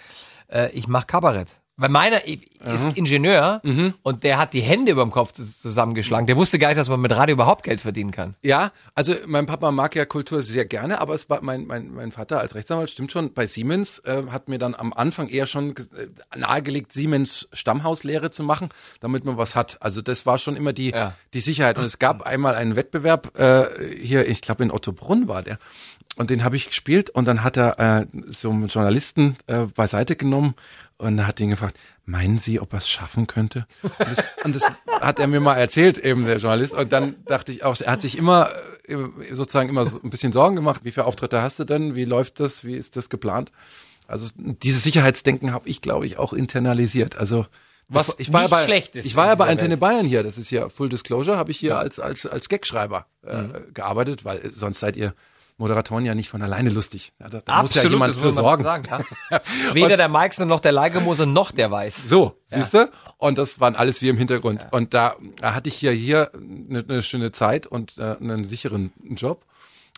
äh, 0.49 0.70
ich 0.70 0.88
mach 0.88 1.06
Kabarett? 1.06 1.61
Weil 1.78 1.90
meiner 1.90 2.25
ist 2.26 2.87
Ingenieur 2.94 3.61
und 4.02 4.25
der 4.25 4.38
hat 4.38 4.55
die 4.55 4.62
Hände 4.62 4.93
über 4.93 5.02
dem 5.02 5.11
Kopf 5.11 5.32
zus- 5.34 5.61
zusammengeschlagen. 5.61 6.26
Der 6.26 6.37
wusste 6.37 6.58
gar 6.58 6.69
nicht, 6.69 6.78
dass 6.78 6.88
man 6.88 7.00
mit 7.00 7.14
Radio 7.14 7.34
überhaupt 7.34 7.64
Geld 7.64 7.82
verdienen 7.82 8.12
kann. 8.12 8.34
Ja, 8.43 8.73
also 8.94 9.14
mein 9.26 9.44
Papa 9.44 9.70
mag 9.70 9.94
ja 9.94 10.06
Kultur 10.06 10.40
sehr 10.43 10.64
gerne, 10.64 11.00
aber 11.02 11.12
es 11.12 11.28
war 11.28 11.43
mein, 11.43 11.67
mein, 11.67 11.93
mein 11.93 12.12
Vater 12.12 12.40
als 12.40 12.55
Rechtsanwalt, 12.55 12.88
stimmt 12.88 13.12
schon, 13.12 13.34
bei 13.34 13.44
Siemens 13.44 13.99
äh, 14.00 14.23
hat 14.31 14.49
mir 14.49 14.58
dann 14.58 14.75
am 14.75 14.94
Anfang 14.94 15.28
eher 15.28 15.44
schon 15.46 15.76
äh, 15.76 16.08
nahegelegt, 16.37 16.93
Siemens 16.94 17.46
Stammhauslehre 17.52 18.31
zu 18.31 18.43
machen, 18.43 18.70
damit 19.00 19.26
man 19.26 19.37
was 19.37 19.55
hat. 19.55 19.76
Also 19.82 20.00
das 20.00 20.25
war 20.25 20.38
schon 20.38 20.56
immer 20.56 20.72
die, 20.72 20.90
Ja. 20.93 21.12
die 21.34 21.40
Sicherheit. 21.40 21.76
Und 21.79 21.84
es 21.84 21.99
gab 21.99 22.22
einmal 22.22 22.55
einen 22.55 22.75
Wettbewerb, 22.75 23.38
äh, 23.38 23.67
hier, 24.00 24.26
ich 24.26 24.40
glaube 24.40 24.64
in 24.64 24.70
Ottobrunn 24.70 25.29
war 25.29 25.43
der. 25.43 25.58
Und 26.14 26.31
den 26.31 26.44
habe 26.44 26.56
ich 26.56 26.69
gespielt 26.69 27.11
und 27.11 27.26
dann 27.26 27.43
hat 27.44 27.56
er 27.58 27.79
äh, 28.00 28.06
so 28.29 28.50
einen 28.50 28.69
Journalisten 28.69 29.37
äh, 29.49 29.67
beiseite 29.67 30.17
genommen 30.17 30.55
und 30.97 31.26
hat 31.26 31.41
ihn 31.41 31.50
gefragt, 31.50 31.79
meinen 32.06 32.38
Sie, 32.38 32.58
ob 32.58 32.73
er 32.73 32.79
es 32.79 32.88
schaffen 32.88 33.26
könnte? 33.26 33.67
Und 33.82 34.08
das, 34.11 34.26
und 34.44 34.55
das 34.55 34.62
hat 35.00 35.19
er 35.19 35.26
mir 35.26 35.41
mal 35.41 35.56
erzählt, 35.56 35.99
eben 35.99 36.25
der 36.25 36.38
Journalist. 36.38 36.73
Und 36.75 36.91
dann 36.93 37.17
dachte 37.26 37.53
ich 37.53 37.64
auch, 37.64 37.79
er 37.81 37.93
hat 37.93 38.00
sich 38.00 38.17
immer 38.17 38.49
äh, 38.88 38.97
sozusagen 39.32 39.69
immer 39.69 39.85
so 39.85 40.00
ein 40.03 40.08
bisschen 40.08 40.32
Sorgen 40.32 40.56
gemacht. 40.56 40.82
Wie 40.85 40.93
viele 40.93 41.05
Auftritte 41.05 41.43
hast 41.43 41.58
du 41.58 41.64
denn? 41.64 41.97
Wie 41.97 42.06
läuft 42.06 42.41
das? 42.41 42.64
Wie 42.64 42.76
ist 42.76 42.97
das 42.97 43.11
geplant? 43.11 43.53
Also 44.08 44.31
dieses 44.38 44.85
Sicherheitsdenken 44.85 45.53
habe 45.53 45.69
ich, 45.69 45.82
glaube 45.82 46.06
ich, 46.06 46.17
auch 46.17 46.32
internalisiert. 46.32 47.19
Also 47.19 47.44
Was 47.88 48.14
ich 48.17 48.32
war 48.32 48.41
ja 48.43 48.44
nicht 48.47 48.50
bei, 48.53 48.64
schlecht 48.64 48.97
ist 48.97 49.05
ich 49.05 49.17
war 49.17 49.26
ja 49.26 49.35
bei 49.35 49.49
Antenne 49.49 49.73
Welt. 49.73 49.81
Bayern 49.81 50.06
hier. 50.06 50.23
Das 50.23 50.38
ist 50.38 50.50
ja 50.50 50.70
Full 50.70 50.88
Disclosure, 50.88 51.37
habe 51.37 51.50
ich 51.50 51.58
hier 51.58 51.76
als 51.76 52.00
als 52.00 52.25
als 52.25 52.49
Gagschreiber 52.49 53.05
äh, 53.26 53.43
Mhm. 53.43 53.75
gearbeitet, 53.75 54.25
weil 54.25 54.50
sonst 54.55 54.79
seid 54.79 54.97
ihr 54.97 55.12
Moderatoren 55.58 56.05
ja 56.05 56.14
nicht 56.14 56.29
von 56.29 56.43
alleine 56.43 56.69
lustig. 56.69 57.12
Ja, 57.19 57.31
da, 57.31 57.41
da 57.41 57.62
muss 57.62 57.75
ja 57.75 57.85
jemand 57.85 58.14
für 58.14 58.31
sorgen. 58.31 58.62
Sagen, 58.62 59.05
ja. 59.31 59.41
Weder 59.73 59.97
der 59.97 60.08
Meixner 60.08 60.44
noch 60.44 60.61
der 60.61 60.73
Leigemoser 60.73 61.25
noch 61.25 61.50
der 61.50 61.70
Weiß. 61.70 62.08
So, 62.08 62.38
siehst 62.44 62.75
du? 62.75 62.91
Und 63.17 63.38
das 63.38 63.58
waren 63.58 63.75
alles 63.75 64.03
wir 64.03 64.11
im 64.11 64.19
Hintergrund. 64.19 64.69
Und 64.70 64.93
da 64.93 65.17
hatte 65.43 65.69
ich 65.69 65.81
ja 65.81 65.91
hier 65.91 66.31
eine, 66.35 66.81
eine 66.81 67.03
schöne 67.03 67.32
Zeit 67.32 67.67
und 67.67 67.97
äh, 67.99 68.17
einen 68.20 68.44
sicheren 68.44 68.93
Job. 69.03 69.47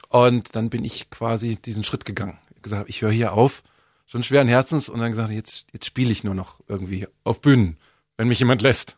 Und 0.09 0.55
dann 0.55 0.71
bin 0.71 0.85
ich 0.85 1.11
quasi 1.11 1.57
diesen 1.57 1.83
Schritt 1.83 2.05
gegangen. 2.05 2.39
Ich 2.55 2.63
gesagt, 2.63 2.89
ich 2.89 3.03
höre 3.03 3.11
hier 3.11 3.33
auf, 3.33 3.65
schon 4.07 4.23
schweren 4.23 4.47
Herzens. 4.47 4.89
Und 4.89 5.01
dann 5.01 5.11
gesagt, 5.11 5.31
jetzt, 5.31 5.67
jetzt 5.73 5.87
spiele 5.87 6.13
ich 6.13 6.23
nur 6.23 6.35
noch 6.35 6.61
irgendwie 6.69 7.09
auf 7.25 7.41
Bühnen, 7.41 7.79
wenn 8.17 8.29
mich 8.29 8.39
jemand 8.39 8.63
lässt. 8.63 8.97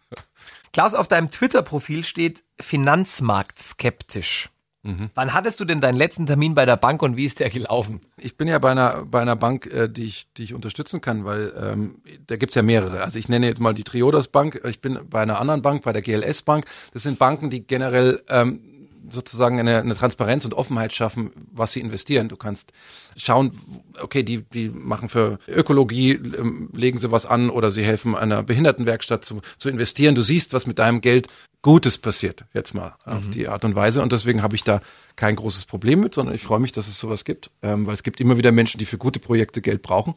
Klaus, 0.72 0.94
auf 0.94 1.08
deinem 1.08 1.30
Twitter-Profil 1.30 2.04
steht 2.04 2.44
Finanzmarkt 2.60 3.58
skeptisch. 3.58 4.50
Mhm. 4.82 5.10
Wann 5.14 5.34
hattest 5.34 5.60
du 5.60 5.66
denn 5.66 5.80
deinen 5.80 5.98
letzten 5.98 6.24
Termin 6.24 6.54
bei 6.54 6.64
der 6.64 6.76
Bank 6.76 7.02
und 7.02 7.16
wie 7.16 7.26
ist 7.26 7.38
der 7.38 7.50
gelaufen? 7.50 8.00
Ich 8.16 8.38
bin 8.38 8.48
ja 8.48 8.58
bei 8.58 8.70
einer, 8.70 9.04
bei 9.04 9.20
einer 9.20 9.36
Bank, 9.36 9.66
äh, 9.66 9.88
die, 9.88 10.04
ich, 10.04 10.32
die 10.32 10.44
ich 10.44 10.54
unterstützen 10.54 11.02
kann, 11.02 11.24
weil 11.26 11.52
ähm, 11.60 12.02
da 12.26 12.36
gibt's 12.36 12.54
ja 12.54 12.62
mehrere. 12.62 13.02
Also 13.02 13.18
ich 13.18 13.28
nenne 13.28 13.46
jetzt 13.46 13.60
mal 13.60 13.74
die 13.74 13.84
Triodos 13.84 14.28
Bank, 14.28 14.60
ich 14.64 14.80
bin 14.80 14.98
bei 15.08 15.20
einer 15.20 15.38
anderen 15.38 15.60
Bank, 15.60 15.82
bei 15.82 15.92
der 15.92 16.00
GLS 16.00 16.42
Bank. 16.42 16.64
Das 16.94 17.02
sind 17.02 17.18
Banken, 17.18 17.50
die 17.50 17.66
generell 17.66 18.22
ähm, 18.28 18.69
sozusagen 19.10 19.58
eine, 19.60 19.78
eine 19.78 19.94
Transparenz 19.94 20.44
und 20.44 20.54
Offenheit 20.54 20.92
schaffen, 20.92 21.30
was 21.52 21.72
sie 21.72 21.80
investieren. 21.80 22.28
Du 22.28 22.36
kannst 22.36 22.72
schauen, 23.16 23.52
okay, 24.00 24.22
die, 24.22 24.42
die 24.42 24.68
machen 24.68 25.08
für 25.08 25.38
Ökologie, 25.48 26.12
ähm, 26.12 26.70
legen 26.72 26.98
sie 26.98 27.10
was 27.10 27.26
an 27.26 27.50
oder 27.50 27.70
sie 27.70 27.84
helfen 27.84 28.14
einer 28.14 28.42
Behindertenwerkstatt 28.42 29.24
zu, 29.24 29.40
zu 29.58 29.68
investieren. 29.68 30.14
Du 30.14 30.22
siehst, 30.22 30.52
was 30.52 30.66
mit 30.66 30.78
deinem 30.78 31.00
Geld 31.00 31.28
Gutes 31.62 31.98
passiert, 31.98 32.46
jetzt 32.54 32.72
mal 32.72 32.96
auf 33.04 33.28
die 33.28 33.46
Art 33.46 33.66
und 33.66 33.74
Weise. 33.74 34.00
Und 34.00 34.12
deswegen 34.12 34.42
habe 34.42 34.56
ich 34.56 34.64
da 34.64 34.80
kein 35.16 35.36
großes 35.36 35.66
Problem 35.66 36.00
mit, 36.00 36.14
sondern 36.14 36.34
ich 36.34 36.42
freue 36.42 36.58
mich, 36.58 36.72
dass 36.72 36.88
es 36.88 36.98
sowas 36.98 37.24
gibt, 37.24 37.50
ähm, 37.60 37.86
weil 37.86 37.92
es 37.92 38.02
gibt 38.02 38.18
immer 38.18 38.38
wieder 38.38 38.50
Menschen, 38.50 38.78
die 38.78 38.86
für 38.86 38.96
gute 38.96 39.20
Projekte 39.20 39.60
Geld 39.60 39.82
brauchen. 39.82 40.14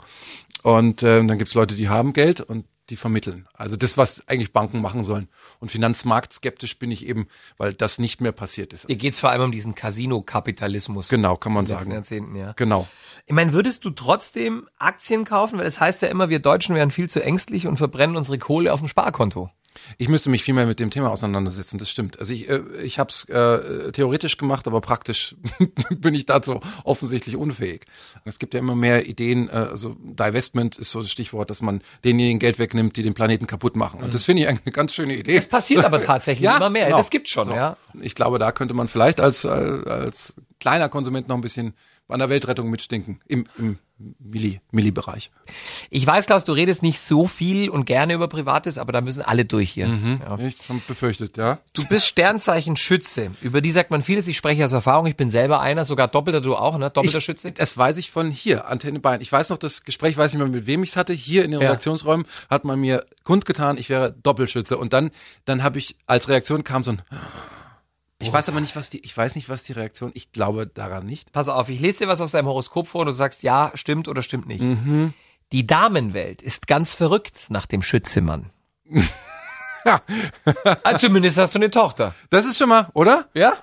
Und 0.61 1.03
ähm, 1.03 1.27
dann 1.27 1.37
gibt 1.37 1.49
es 1.49 1.55
Leute, 1.55 1.75
die 1.75 1.89
haben 1.89 2.13
Geld 2.13 2.39
und 2.39 2.65
die 2.89 2.97
vermitteln. 2.97 3.47
Also 3.53 3.77
das, 3.77 3.97
was 3.97 4.27
eigentlich 4.27 4.51
Banken 4.51 4.81
machen 4.81 5.03
sollen. 5.03 5.29
Und 5.59 5.71
finanzmarktskeptisch 5.71 6.77
bin 6.79 6.91
ich 6.91 7.05
eben, 7.05 7.27
weil 7.57 7.73
das 7.73 7.97
nicht 7.97 8.19
mehr 8.19 8.33
passiert 8.33 8.73
ist. 8.73 8.87
Hier 8.87 8.97
geht's 8.97 9.19
vor 9.19 9.29
allem 9.31 9.43
um 9.43 9.51
diesen 9.51 9.73
Casino-Kapitalismus. 9.73 11.07
Genau, 11.09 11.37
kann 11.37 11.53
man 11.53 11.65
sagen. 11.65 11.91
Jahrzehnten, 11.91 12.35
ja. 12.35 12.53
Genau. 12.53 12.87
Ich 13.25 13.33
meine, 13.33 13.53
würdest 13.53 13.85
du 13.85 13.89
trotzdem 13.89 14.67
Aktien 14.77 15.23
kaufen? 15.23 15.59
Weil 15.59 15.65
es 15.65 15.79
heißt 15.79 16.01
ja 16.01 16.09
immer, 16.09 16.29
wir 16.29 16.39
Deutschen 16.39 16.75
wären 16.75 16.91
viel 16.91 17.09
zu 17.09 17.23
ängstlich 17.23 17.67
und 17.67 17.77
verbrennen 17.77 18.17
unsere 18.17 18.37
Kohle 18.37 18.73
auf 18.73 18.79
dem 18.79 18.89
Sparkonto. 18.89 19.49
Ich 19.97 20.09
müsste 20.09 20.29
mich 20.29 20.43
viel 20.43 20.53
mehr 20.53 20.65
mit 20.65 20.79
dem 20.79 20.89
Thema 20.89 21.11
auseinandersetzen, 21.11 21.77
das 21.77 21.89
stimmt. 21.89 22.19
Also 22.19 22.33
ich, 22.33 22.49
äh, 22.49 22.61
ich 22.83 22.99
habe 22.99 23.09
es 23.09 23.25
äh, 23.25 23.91
theoretisch 23.91 24.37
gemacht, 24.37 24.67
aber 24.67 24.81
praktisch 24.81 25.35
bin 25.89 26.13
ich 26.13 26.25
dazu 26.25 26.59
offensichtlich 26.83 27.35
unfähig. 27.35 27.85
Es 28.25 28.39
gibt 28.39 28.53
ja 28.53 28.59
immer 28.59 28.75
mehr 28.75 29.07
Ideen, 29.07 29.49
äh, 29.49 29.51
also 29.51 29.95
Divestment 29.99 30.77
ist 30.77 30.91
so 30.91 31.01
das 31.01 31.11
Stichwort, 31.11 31.49
dass 31.49 31.61
man 31.61 31.81
denjenigen 32.03 32.39
Geld 32.39 32.59
wegnimmt, 32.59 32.95
die 32.97 33.03
den 33.03 33.13
Planeten 33.13 33.47
kaputt 33.47 33.75
machen. 33.75 34.01
Und 34.01 34.13
das 34.13 34.23
finde 34.23 34.43
ich 34.43 34.47
eine 34.47 34.59
ganz 34.71 34.93
schöne 34.93 35.15
Idee. 35.15 35.35
Das 35.35 35.47
passiert 35.47 35.85
aber 35.85 36.01
tatsächlich 36.05 36.49
immer 36.49 36.69
mehr. 36.69 36.85
genau. 36.85 36.97
Das 36.97 37.09
gibt's 37.09 37.31
schon, 37.31 37.45
So. 37.45 37.53
ja. 37.53 37.77
Ich 38.01 38.15
glaube, 38.15 38.39
da 38.39 38.51
könnte 38.51 38.73
man 38.73 38.87
vielleicht 38.87 39.19
als, 39.19 39.43
äh, 39.43 39.47
als 39.49 40.33
kleiner 40.63 40.87
Konsument 40.87 41.27
noch 41.27 41.35
ein 41.35 41.41
bisschen 41.41 41.73
an 42.07 42.19
der 42.19 42.29
Weltrettung 42.29 42.69
mitstinken 42.69 43.19
im, 43.27 43.45
im 43.57 43.79
Milli, 44.19 44.61
Milli-Bereich. 44.71 45.29
Ich 45.89 46.05
weiß, 46.05 46.25
Klaus, 46.25 46.45
du 46.45 46.53
redest 46.53 46.83
nicht 46.83 46.99
so 46.99 47.27
viel 47.27 47.69
und 47.69 47.85
gerne 47.85 48.13
über 48.13 48.27
Privates, 48.29 48.77
aber 48.77 48.93
da 48.93 49.01
müssen 49.01 49.21
alle 49.21 49.43
durch 49.43 49.71
hier. 49.71 49.87
Ja. 49.87 50.37
Ich 50.39 50.57
hab 50.69 50.87
befürchtet, 50.87 51.35
ja. 51.37 51.59
Du 51.73 51.85
bist 51.85 52.05
Sternzeichen 52.07 52.77
Schütze. 52.77 53.31
Über 53.41 53.59
die 53.61 53.71
sagt 53.71 53.91
man 53.91 54.01
vieles. 54.01 54.27
Ich 54.27 54.37
spreche 54.37 54.63
aus 54.63 54.71
Erfahrung. 54.71 55.07
Ich 55.07 55.17
bin 55.17 55.29
selber 55.29 55.59
einer, 55.59 55.83
sogar 55.85 56.07
doppelter 56.07 56.39
du 56.39 56.55
auch, 56.55 56.77
ne? 56.77 56.89
Doppelter 56.89 57.17
ich, 57.17 57.25
Schütze. 57.25 57.51
Das 57.51 57.77
weiß 57.77 57.97
ich 57.97 58.09
von 58.09 58.31
hier, 58.31 58.67
Antenne 58.67 58.99
Bayern. 58.99 59.21
Ich 59.21 59.31
weiß 59.31 59.49
noch, 59.49 59.57
das 59.57 59.83
Gespräch, 59.83 60.15
weiß 60.15 60.33
nicht 60.33 60.39
mehr, 60.39 60.49
mit 60.49 60.65
wem 60.65 60.83
ich 60.83 60.91
es 60.91 60.95
hatte. 60.95 61.11
Hier 61.13 61.43
in 61.43 61.51
den 61.51 61.59
Ja. 61.59 61.67
Redaktionsräumen 61.67 62.25
hat 62.49 62.63
man 62.63 62.79
mir 62.79 63.05
kundgetan, 63.23 63.77
ich 63.77 63.89
wäre 63.89 64.13
Doppelschütze. 64.23 64.77
Und 64.77 64.93
dann, 64.93 65.11
dann 65.45 65.61
habe 65.61 65.77
ich, 65.77 65.95
als 66.05 66.29
Reaktion 66.29 66.63
kam 66.63 66.83
so 66.83 66.91
ein, 66.91 67.01
ich 68.23 68.33
weiß 68.33 68.49
aber 68.49 68.61
nicht, 68.61 68.75
was 68.75 68.89
die, 68.89 68.99
ich 69.03 69.15
weiß 69.15 69.35
nicht, 69.35 69.49
was 69.49 69.63
die 69.63 69.73
Reaktion, 69.73 70.11
ich 70.13 70.31
glaube 70.31 70.67
daran 70.67 71.05
nicht. 71.05 71.31
Pass 71.31 71.49
auf, 71.49 71.69
ich 71.69 71.79
lese 71.79 71.99
dir 71.99 72.07
was 72.07 72.21
aus 72.21 72.31
deinem 72.31 72.47
Horoskop 72.47 72.87
vor 72.87 73.01
und 73.01 73.07
du 73.07 73.13
sagst 73.13 73.43
ja, 73.43 73.71
stimmt 73.75 74.07
oder 74.07 74.23
stimmt 74.23 74.47
nicht. 74.47 74.61
Mhm. 74.61 75.13
Die 75.51 75.67
Damenwelt 75.67 76.41
ist 76.41 76.67
ganz 76.67 76.93
verrückt 76.93 77.47
nach 77.49 77.65
dem 77.65 77.83
Schützemann. 77.83 78.49
Ja. 79.85 80.01
Also 80.83 81.07
zumindest 81.07 81.37
hast 81.37 81.55
du 81.55 81.59
eine 81.59 81.69
Tochter. 81.69 82.15
Das 82.29 82.45
ist 82.45 82.57
schon 82.57 82.69
mal, 82.69 82.87
oder? 82.93 83.27
Ja? 83.33 83.57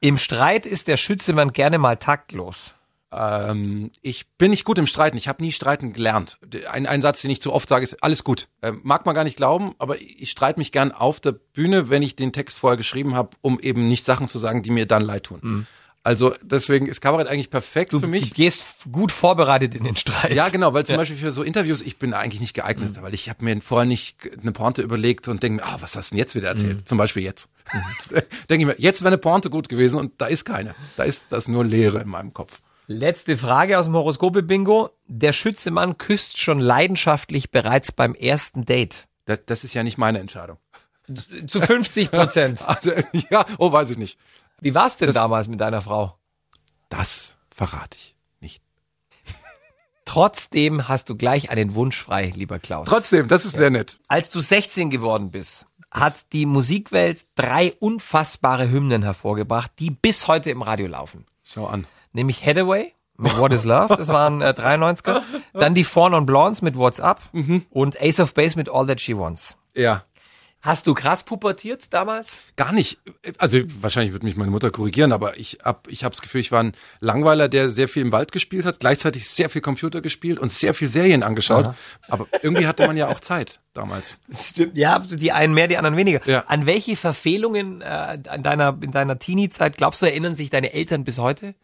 Im 0.00 0.16
Streit 0.16 0.64
ist 0.64 0.88
der 0.88 0.96
Schützemann 0.96 1.52
gerne 1.52 1.78
mal 1.78 1.98
taktlos. 1.98 2.74
Ähm, 3.12 3.90
ich 4.00 4.26
bin 4.38 4.50
nicht 4.50 4.64
gut 4.64 4.78
im 4.78 4.86
Streiten. 4.86 5.16
Ich 5.16 5.28
habe 5.28 5.42
nie 5.42 5.52
streiten 5.52 5.92
gelernt. 5.92 6.38
Ein, 6.70 6.86
ein 6.86 7.02
Satz, 7.02 7.20
den 7.22 7.30
ich 7.30 7.42
zu 7.42 7.52
oft 7.52 7.68
sage, 7.68 7.82
ist 7.84 8.02
alles 8.02 8.24
gut. 8.24 8.48
Ähm, 8.62 8.80
mag 8.82 9.04
man 9.04 9.14
gar 9.14 9.24
nicht 9.24 9.36
glauben, 9.36 9.74
aber 9.78 10.00
ich 10.00 10.30
streite 10.30 10.58
mich 10.58 10.72
gern 10.72 10.92
auf 10.92 11.20
der 11.20 11.32
Bühne, 11.32 11.90
wenn 11.90 12.02
ich 12.02 12.16
den 12.16 12.32
Text 12.32 12.58
vorher 12.58 12.76
geschrieben 12.76 13.14
habe, 13.14 13.36
um 13.42 13.60
eben 13.60 13.86
nicht 13.88 14.04
Sachen 14.04 14.28
zu 14.28 14.38
sagen, 14.38 14.62
die 14.62 14.70
mir 14.70 14.86
dann 14.86 15.02
leid 15.02 15.24
tun. 15.24 15.66
Also 16.04 16.34
deswegen 16.42 16.86
ist 16.86 17.00
Kabarett 17.00 17.28
eigentlich 17.28 17.48
perfekt 17.50 17.92
für 17.92 18.00
Du 18.00 18.08
mich. 18.08 18.34
gehst 18.34 18.66
gut 18.90 19.12
vorbereitet 19.12 19.76
in 19.76 19.84
den 19.84 19.96
Streit. 19.96 20.34
Ja, 20.34 20.48
genau, 20.48 20.74
weil 20.74 20.84
zum 20.84 20.96
Beispiel 20.96 21.16
für 21.16 21.30
so 21.30 21.44
Interviews, 21.44 21.80
ich 21.80 21.96
bin 21.96 22.12
eigentlich 22.12 22.40
nicht 22.40 22.54
geeignet, 22.54 23.00
weil 23.00 23.14
ich 23.14 23.28
habe 23.28 23.44
mir 23.44 23.60
vorher 23.60 23.86
nicht 23.86 24.16
eine 24.40 24.50
Pointe 24.50 24.82
überlegt 24.82 25.28
und 25.28 25.44
denke 25.44 25.62
mir, 25.62 25.68
ah, 25.68 25.76
was 25.78 25.94
hast 25.94 26.10
du 26.10 26.14
denn 26.14 26.18
jetzt 26.18 26.34
wieder 26.34 26.48
erzählt? 26.48 26.88
Zum 26.88 26.98
Beispiel 26.98 27.22
jetzt. 27.22 27.48
denke 28.50 28.62
ich 28.62 28.66
mir, 28.66 28.74
jetzt 28.78 29.02
wäre 29.02 29.10
eine 29.10 29.18
Pointe 29.18 29.48
gut 29.48 29.68
gewesen 29.68 30.00
und 30.00 30.20
da 30.20 30.26
ist 30.26 30.44
keine. 30.44 30.74
Da 30.96 31.04
ist 31.04 31.26
das 31.30 31.46
nur 31.46 31.64
Leere 31.64 32.00
in 32.00 32.08
meinem 32.08 32.32
Kopf. 32.34 32.60
Letzte 32.92 33.38
Frage 33.38 33.78
aus 33.78 33.86
dem 33.86 33.94
Horoskope-Bingo. 33.94 34.90
Der 35.06 35.32
Schützemann 35.32 35.96
küsst 35.96 36.38
schon 36.38 36.60
leidenschaftlich 36.60 37.50
bereits 37.50 37.90
beim 37.90 38.14
ersten 38.14 38.66
Date. 38.66 39.08
Das, 39.24 39.40
das 39.46 39.64
ist 39.64 39.72
ja 39.72 39.82
nicht 39.82 39.96
meine 39.96 40.18
Entscheidung. 40.18 40.58
Zu 41.46 41.60
50 41.60 42.10
Prozent. 42.10 42.60
Also, 42.66 42.92
ja, 43.30 43.46
oh, 43.58 43.72
weiß 43.72 43.90
ich 43.90 43.98
nicht. 43.98 44.18
Wie 44.60 44.74
war's 44.74 44.98
denn 44.98 45.12
damals 45.12 45.48
mit 45.48 45.60
deiner 45.60 45.80
Frau? 45.80 46.18
Das 46.90 47.36
verrate 47.50 47.96
ich 47.96 48.14
nicht. 48.40 48.62
Trotzdem 50.04 50.86
hast 50.86 51.08
du 51.08 51.16
gleich 51.16 51.48
einen 51.50 51.74
Wunsch 51.74 52.00
frei, 52.00 52.30
lieber 52.34 52.58
Klaus. 52.58 52.86
Trotzdem, 52.88 53.26
das 53.26 53.46
ist 53.46 53.56
sehr 53.56 53.70
nett. 53.70 54.00
Als 54.06 54.30
du 54.30 54.40
16 54.40 54.90
geworden 54.90 55.30
bist, 55.30 55.66
hat 55.90 56.32
die 56.32 56.44
Musikwelt 56.44 57.26
drei 57.36 57.72
unfassbare 57.80 58.70
Hymnen 58.70 59.02
hervorgebracht, 59.02 59.72
die 59.78 59.90
bis 59.90 60.28
heute 60.28 60.50
im 60.50 60.60
Radio 60.60 60.86
laufen. 60.88 61.26
Schau 61.42 61.66
an. 61.66 61.86
Nämlich 62.12 62.44
Hathaway 62.44 62.92
mit 63.16 63.36
What 63.38 63.52
is 63.52 63.64
Love, 63.64 63.96
das 63.96 64.08
waren 64.08 64.40
äh, 64.40 64.54
93er. 64.56 65.22
Dann 65.52 65.74
die 65.74 65.84
Four 65.84 66.10
Non 66.10 66.26
Blondes 66.26 66.62
mit 66.62 66.76
What's 66.76 67.00
Up 67.00 67.20
und 67.70 68.00
Ace 68.00 68.20
of 68.20 68.34
Base 68.34 68.56
mit 68.56 68.68
All 68.68 68.86
That 68.86 69.00
She 69.00 69.16
Wants. 69.16 69.56
Ja. 69.76 70.04
Hast 70.62 70.86
du 70.86 70.94
krass 70.94 71.24
pubertiert 71.24 71.92
damals? 71.92 72.38
Gar 72.54 72.72
nicht. 72.72 73.00
Also 73.38 73.58
wahrscheinlich 73.80 74.12
wird 74.12 74.22
mich 74.22 74.36
meine 74.36 74.52
Mutter 74.52 74.70
korrigieren, 74.70 75.10
aber 75.10 75.36
ich 75.36 75.58
hab 75.64 75.88
ich 75.88 76.04
hab 76.04 76.12
das 76.12 76.22
Gefühl, 76.22 76.40
ich 76.40 76.52
war 76.52 76.62
ein 76.62 76.74
Langweiler, 77.00 77.48
der 77.48 77.68
sehr 77.68 77.88
viel 77.88 78.02
im 78.02 78.12
Wald 78.12 78.30
gespielt 78.30 78.64
hat, 78.64 78.78
gleichzeitig 78.78 79.28
sehr 79.28 79.50
viel 79.50 79.60
Computer 79.60 80.00
gespielt 80.00 80.38
und 80.38 80.52
sehr 80.52 80.72
viel 80.72 80.86
Serien 80.86 81.24
angeschaut. 81.24 81.74
Aber 82.08 82.28
irgendwie 82.42 82.68
hatte 82.68 82.86
man 82.86 82.96
ja 82.96 83.08
auch 83.08 83.18
Zeit 83.18 83.58
damals. 83.74 84.18
Stimmt. 84.32 84.78
Ja, 84.78 85.00
die 85.00 85.32
einen 85.32 85.52
mehr, 85.52 85.66
die 85.66 85.78
anderen 85.78 85.96
weniger. 85.96 86.20
Ja. 86.26 86.44
An 86.46 86.64
welche 86.64 86.94
Verfehlungen 86.94 87.80
äh, 87.80 88.18
an 88.28 88.44
deiner, 88.44 88.78
in 88.80 88.92
deiner 88.92 89.18
Teenie-Zeit, 89.18 89.76
glaubst 89.76 90.00
du, 90.00 90.06
erinnern 90.06 90.36
sich 90.36 90.50
deine 90.50 90.72
Eltern 90.72 91.02
bis 91.02 91.18
heute? 91.18 91.56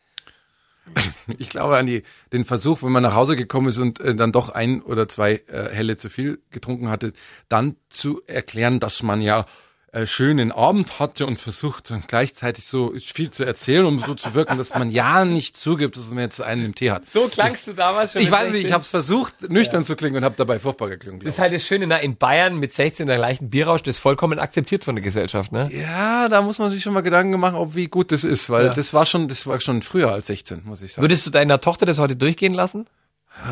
Ich 1.39 1.51
glaube 1.51 1.77
an 1.77 1.87
die, 1.87 2.05
den 2.33 2.45
Versuch, 2.45 2.83
wenn 2.83 2.93
man 2.93 3.03
nach 3.03 3.15
Hause 3.15 3.37
gekommen 3.37 3.69
ist 3.69 3.79
und 3.79 4.01
äh, 4.01 4.15
dann 4.15 4.33
doch 4.33 4.49
ein 4.49 4.83
oder 4.83 5.09
zwei 5.09 5.43
äh, 5.49 5.69
Helle 5.71 5.97
zu 5.97 6.09
viel 6.09 6.41
getrunken 6.51 6.89
hatte, 6.89 7.13
dann 7.49 7.77
zu 7.91 8.23
erklären, 8.27 8.81
dass 8.81 9.03
man 9.03 9.21
ja 9.21 9.47
äh, 9.93 10.07
schönen 10.07 10.53
Abend 10.53 11.01
hatte 11.01 11.25
und 11.27 11.41
versucht 11.41 11.91
dann 11.91 12.05
gleichzeitig 12.07 12.67
so 12.67 12.93
viel 12.99 13.31
zu 13.31 13.45
erzählen, 13.45 13.87
um 13.87 14.01
so 14.01 14.15
zu 14.15 14.35
wirken, 14.35 14.59
dass 14.59 14.75
man 14.75 14.91
ja 14.91 15.25
nicht 15.25 15.57
zugibt, 15.57 15.97
dass 15.97 16.11
man 16.11 16.19
jetzt 16.19 16.43
einen 16.43 16.65
im 16.67 16.75
Tee 16.75 16.91
hat. 16.91 17.09
So 17.09 17.27
klangst 17.29 17.67
du 17.69 17.73
damals 17.73 18.13
schon. 18.13 18.21
Ich 18.21 18.31
weiß 18.31 18.45
nicht, 18.45 18.53
16? 18.53 18.67
ich 18.67 18.73
habe 18.73 18.83
es 18.83 18.89
versucht, 18.89 19.51
nüchtern 19.51 19.85
zu 19.85 19.97
klingen 19.97 20.17
und 20.17 20.25
habe 20.25 20.35
dabei 20.37 20.59
furchtbar 20.59 20.89
geklungen. 20.91 21.21
Das 21.21 21.35
ist 21.35 21.39
halt 21.39 21.55
das 21.55 21.67
Schöne, 21.67 21.87
ne? 21.87 22.03
in 22.03 22.17
Bayern 22.17 22.59
mit 22.59 22.73
16 22.73 23.07
der 23.07 23.17
leichten 23.19 23.49
Bierrausch, 23.49 23.83
das 23.83 23.97
ist 23.97 24.01
vollkommen 24.03 24.39
akzeptiert 24.39 24.85
von 24.85 24.95
der 24.95 25.03
Gesellschaft, 25.03 25.53
ne? 25.53 25.71
Ja, 25.73 26.29
da 26.29 26.43
muss 26.43 26.59
man 26.59 26.71
sich 26.71 26.83
schon 26.83 26.93
mal 26.93 27.01
Gedanken 27.03 27.41
machen, 27.41 27.57
ob 27.57 27.75
wie 27.75 27.87
gut 27.87 28.13
das 28.13 28.25
ist, 28.25 28.51
weil 28.51 28.67
Ja. 28.67 28.75
das 28.75 28.93
war 28.93 29.07
schon, 29.07 29.29
das 29.29 29.47
war 29.47 29.59
schon 29.61 29.81
früher 29.83 30.13
als 30.13 30.27
16, 30.27 30.63
muss 30.65 30.83
ich 30.83 30.93
sagen. 30.93 31.03
Würdest 31.05 31.25
du 31.27 31.31
deiner 31.31 31.61
Tochter 31.63 31.87
das 31.87 31.99
heute 31.99 32.15
durchgehen 32.17 32.53
lassen? 32.53 32.87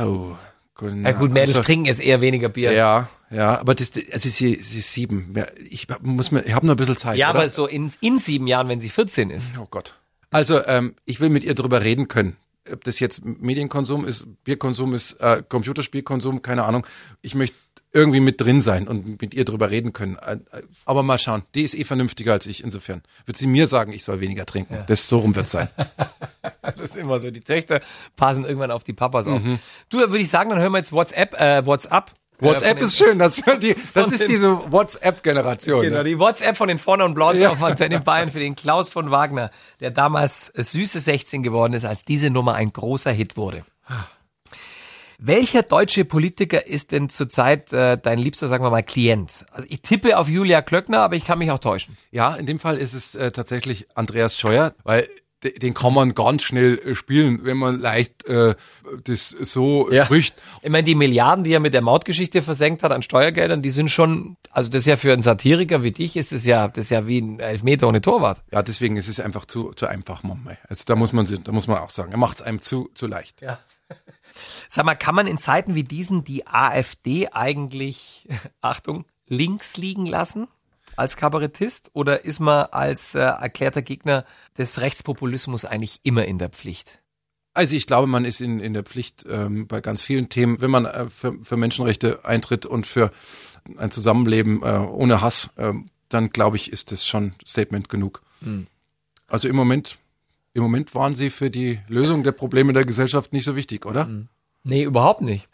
Oh, 0.02 0.33
Ja 0.80 1.12
gut, 1.12 1.30
Mädels 1.33 1.50
also- 1.50 1.62
trinken 1.62 1.87
jetzt 1.87 2.00
eher 2.00 2.21
weniger 2.21 2.49
Bier. 2.49 2.73
Ja, 2.73 3.09
ja, 3.30 3.59
aber 3.59 3.75
das, 3.75 3.92
also 4.12 4.28
sie, 4.28 4.56
sie 4.62 4.78
ist 4.78 4.92
sieben. 4.92 5.33
Ja, 5.37 5.47
Ich 5.68 5.88
muss 6.02 6.30
mir, 6.30 6.45
ich 6.45 6.52
habe 6.54 6.66
nur 6.66 6.75
ein 6.75 6.78
bisschen 6.78 6.97
Zeit. 6.97 7.16
Ja, 7.16 7.30
oder? 7.30 7.40
aber 7.40 7.50
so 7.50 7.66
in, 7.66 7.90
in 8.00 8.18
sieben 8.18 8.47
Jahren, 8.47 8.68
wenn 8.68 8.80
sie 8.80 8.88
14 8.88 9.30
ist. 9.30 9.54
Oh 9.61 9.66
Gott. 9.71 9.95
Also, 10.30 10.64
ähm, 10.66 10.95
ich 11.04 11.21
will 11.21 11.30
mit 11.30 11.45
ihr 11.45 11.54
drüber 11.54 11.83
reden 11.83 12.09
können. 12.09 12.37
Ob 12.71 12.85
das 12.85 12.99
jetzt 13.00 13.25
Medienkonsum 13.25 14.04
ist, 14.04 14.26
Bierkonsum 14.45 14.95
ist, 14.95 15.14
äh, 15.14 15.42
Computerspielkonsum, 15.49 16.42
keine 16.42 16.64
Ahnung. 16.64 16.87
Ich 17.23 17.35
möchte 17.35 17.56
irgendwie 17.92 18.21
mit 18.21 18.40
drin 18.40 18.61
sein 18.61 18.87
und 18.88 19.21
mit 19.23 19.35
ihr 19.35 19.45
drüber 19.45 19.71
reden 19.71 19.92
können. 19.92 20.16
Äh, 20.16 20.35
äh, 20.52 20.62
Aber 20.85 21.02
mal 21.02 21.18
schauen. 21.18 21.42
Die 21.54 21.62
ist 21.62 21.75
eh 21.75 21.85
vernünftiger 21.85 22.33
als 22.33 22.47
ich. 22.47 22.62
Insofern 22.62 23.02
wird 23.25 23.38
sie 23.38 23.47
mir 23.47 23.68
sagen, 23.68 23.92
ich 23.92 24.04
soll 24.04 24.21
weniger 24.21 24.45
trinken. 24.47 24.78
Das 24.88 25.09
so 25.09 25.18
rum 25.18 25.35
wird's 25.35 25.52
sein. 25.52 25.68
Das 26.77 26.91
ist 26.91 26.97
immer 26.97 27.19
so. 27.19 27.31
Die 27.31 27.41
Töchter 27.41 27.81
passen 28.17 28.45
irgendwann 28.45 28.71
auf 28.71 28.85
die 28.85 28.93
Papas 28.93 29.27
auf. 29.27 29.43
Mhm. 29.43 29.59
Du, 29.89 29.99
würde 29.99 30.19
ich 30.19 30.29
sagen, 30.31 30.51
dann 30.51 30.59
hören 30.59 30.73
wir 30.73 30.79
jetzt 30.79 30.93
WhatsApp, 30.93 31.35
äh, 31.41 31.65
WhatsApp. 31.65 32.13
WhatsApp 32.39 32.77
äh, 32.77 32.79
von 32.79 32.87
ist 32.87 32.99
schön. 32.99 33.19
Das, 33.19 33.43
die, 33.63 33.75
das 33.95 34.13
ist 34.13 34.29
diese 34.29 34.71
WhatsApp-Generation. 34.71 35.83
Genau, 35.83 35.99
ne? 35.99 36.05
die 36.05 36.19
WhatsApp 36.19 36.57
von 36.57 36.69
den 36.69 36.79
Vorne 36.79 37.05
und 37.05 37.15
Blondes 37.15 37.43
Ja. 37.43 37.51
auf 37.51 37.63
Antenne 37.63 38.01
Bayern 38.01 38.31
für 38.31 38.41
den 38.41 38.55
Klaus 38.55 38.89
von 38.89 39.11
Wagner, 39.11 39.51
der 39.81 39.91
damals 39.91 40.53
süße 40.55 41.01
16 41.01 41.43
geworden 41.43 41.73
ist, 41.73 41.85
als 41.85 42.05
diese 42.05 42.31
Nummer 42.31 42.55
ein 42.55 42.73
großer 42.73 43.13
Hit 43.13 43.37
wurde. 43.37 43.65
Welcher 45.19 45.63
deutsche 45.63 46.05
Politiker 46.05 46.67
ist 46.67 46.93
denn 46.93 47.09
zurzeit 47.09 47.73
äh, 47.73 47.97
dein 47.97 48.19
liebster, 48.19 48.49
sagen 48.49 48.63
wir 48.63 48.71
mal, 48.71 48.83
Klient? 48.83 49.47
Also 49.51 49.67
ich 49.71 49.81
tippe 49.81 50.19
auf 50.19 50.29
Julia 50.29 50.61
Klöckner, 50.61 51.01
aber 51.01 51.17
ich 51.17 51.25
kann 51.25 51.39
mich 51.39 51.51
auch 51.51 51.59
täuschen. 51.59 51.97
Ja, 52.11 52.35
in 52.35 52.45
dem 52.45 52.59
Fall 52.59 52.77
ist 52.77 52.93
es 52.93 53.15
äh, 53.15 53.31
tatsächlich 53.33 53.87
Andreas 53.95 54.39
Scheuer, 54.39 54.75
weil 54.85 55.09
den 55.43 55.75
kann 55.75 55.93
man 55.93 56.14
ganz 56.14 56.43
schnell 56.43 56.78
äh, 56.78 56.95
spielen, 56.95 57.45
wenn 57.45 57.57
man 57.59 57.78
leicht 57.78 58.25
äh, 58.26 58.55
das 59.05 59.31
so 59.31 59.90
Ja. 59.93 60.07
spricht. 60.07 60.35
Ich 60.62 60.71
meine, 60.71 60.85
die 60.85 60.95
Milliarden, 60.95 61.45
die 61.45 61.52
er 61.52 61.61
mit 61.61 61.75
der 61.75 61.83
Mautgeschichte 61.83 62.40
versenkt 62.43 62.83
hat 62.83 62.90
an 62.93 63.02
Steuergeldern, 63.02 63.61
die 63.62 63.71
sind 63.71 63.90
schon, 63.90 64.37
also 64.50 64.71
das 64.71 64.81
ist 64.83 64.87
ja 64.87 64.97
für 64.97 65.12
einen 65.12 65.23
Satiriker 65.23 65.83
wie 65.83 65.93
dich, 65.93 66.16
ist 66.16 66.33
das 66.33 66.45
ja, 66.47 66.69
das 66.69 66.87
ist 66.87 66.90
ja 66.90 67.07
wie 67.07 67.21
ein 67.21 67.38
Elfmeter 67.38 67.87
ohne 67.88 68.00
Torwart. 68.00 68.43
Ja, 68.50 68.62
deswegen 68.62 68.97
ist 68.97 69.09
es 69.09 69.21
einfach 69.21 69.45
zu, 69.45 69.73
zu 69.75 69.87
einfach, 69.87 70.23
Mama. 70.23 70.52
Also 70.69 70.85
da 70.87 70.97
muss 70.97 71.12
man, 71.12 71.26
da 71.45 71.52
muss 71.52 71.66
man 71.66 71.78
auch 71.78 71.90
sagen, 71.90 72.12
er 72.12 72.19
macht 72.19 72.37
es 72.37 72.43
einem 72.43 72.61
zu, 72.61 72.88
zu 72.95 73.07
leicht. 73.07 73.43
Ja. 73.43 73.59
Sag 74.69 74.85
mal, 74.85 74.95
kann 74.95 75.14
man 75.14 75.26
in 75.26 75.38
Zeiten 75.38 75.75
wie 75.75 75.85
diesen 75.85 76.25
die 76.25 76.47
AfD 76.47 77.28
eigentlich, 77.33 78.26
Achtung, 78.61 79.05
links 79.28 79.76
liegen 79.76 80.07
lassen 80.07 80.49
als 80.97 81.17
Kabarettist? 81.17 81.91
Oder 81.93 82.25
ist 82.25 82.41
man 82.41 82.67
als 82.71 83.15
äh, 83.15 83.21
erklärter 83.21 83.83
Gegner 83.83 84.25
des 84.59 84.81
Rechtspopulismus 84.81 85.65
eigentlich 85.65 86.00
immer 86.03 86.25
in 86.25 86.38
der 86.38 86.49
Pflicht? 86.49 87.00
Also 87.55 87.75
ich 87.75 87.87
glaube, 87.87 88.07
man 88.07 88.26
ist 88.26 88.41
in, 88.41 88.61
in 88.61 88.75
der 88.75 88.83
Pflicht 88.83 89.25
ähm, 89.29 89.67
bei 89.67 89.81
ganz 89.81 90.03
vielen 90.03 90.29
Themen, 90.29 90.61
wenn 90.61 90.71
man 90.71 90.85
äh, 90.85 91.09
für, 91.09 91.41
für 91.43 91.57
Menschenrechte 91.57 92.25
eintritt 92.25 92.67
und 92.67 92.87
für 92.87 93.12
ein 93.79 93.91
Zusammenleben 93.91 94.62
äh, 94.62 94.79
ohne 94.79 95.23
Hass, 95.23 95.50
ähm, 95.57 95.88
dann 96.09 96.31
glaube 96.31 96.57
ich, 96.57 96.71
ist 96.71 96.93
das 96.93 97.07
schon 97.07 97.35
Statement 97.47 97.88
genug. 97.88 98.23
Also 99.26 99.49
im 99.49 99.57
Moment, 99.57 99.99
im 100.53 100.62
Moment 100.62 100.95
waren 100.95 101.15
sie 101.15 101.31
für 101.31 101.50
die 101.50 101.81
Lösung 101.88 102.23
der 102.23 102.33
Probleme 102.33 102.73
der 102.73 102.85
Gesellschaft 102.85 103.33
nicht 103.33 103.45
so 103.45 103.57
wichtig, 103.57 103.87
oder? 103.87 104.05
Nee, 104.62 104.83
überhaupt 104.85 105.23
nicht. 105.23 105.49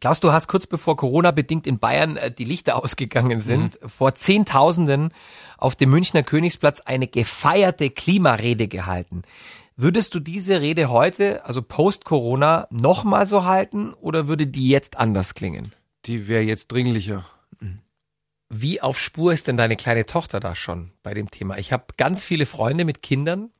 Klaus, 0.00 0.20
du 0.20 0.32
hast 0.32 0.48
kurz 0.48 0.66
bevor 0.66 0.96
Corona 0.96 1.30
bedingt 1.30 1.66
in 1.66 1.78
Bayern 1.78 2.16
äh, 2.16 2.30
die 2.30 2.44
Lichter 2.44 2.76
ausgegangen 2.82 3.40
sind, 3.40 3.78
vor 3.84 4.14
Zehntausenden 4.14 5.12
auf 5.56 5.76
dem 5.76 5.90
Münchner 5.90 6.22
Königsplatz 6.22 6.80
eine 6.80 7.06
gefeierte 7.06 7.90
Klimarede 7.90 8.68
gehalten. 8.68 9.22
Würdest 9.76 10.14
du 10.14 10.20
diese 10.20 10.60
Rede 10.60 10.90
heute, 10.90 11.44
also 11.44 11.62
post-Corona, 11.62 12.66
nochmal 12.70 13.26
so 13.26 13.44
halten 13.44 13.94
oder 13.94 14.26
würde 14.26 14.48
die 14.48 14.68
jetzt 14.68 14.96
anders 14.96 15.34
klingen? 15.34 15.72
Die 16.06 16.26
wäre 16.26 16.42
jetzt 16.42 16.72
dringlicher. 16.72 17.24
Wie 18.48 18.80
auf 18.80 18.98
Spur 18.98 19.32
ist 19.32 19.46
denn 19.46 19.58
deine 19.58 19.76
kleine 19.76 20.06
Tochter 20.06 20.40
da 20.40 20.56
schon 20.56 20.92
bei 21.02 21.12
dem 21.12 21.30
Thema? 21.30 21.58
Ich 21.58 21.72
habe 21.72 21.84
ganz 21.96 22.24
viele 22.24 22.46
Freunde 22.46 22.84
mit 22.84 23.02
Kindern 23.02 23.50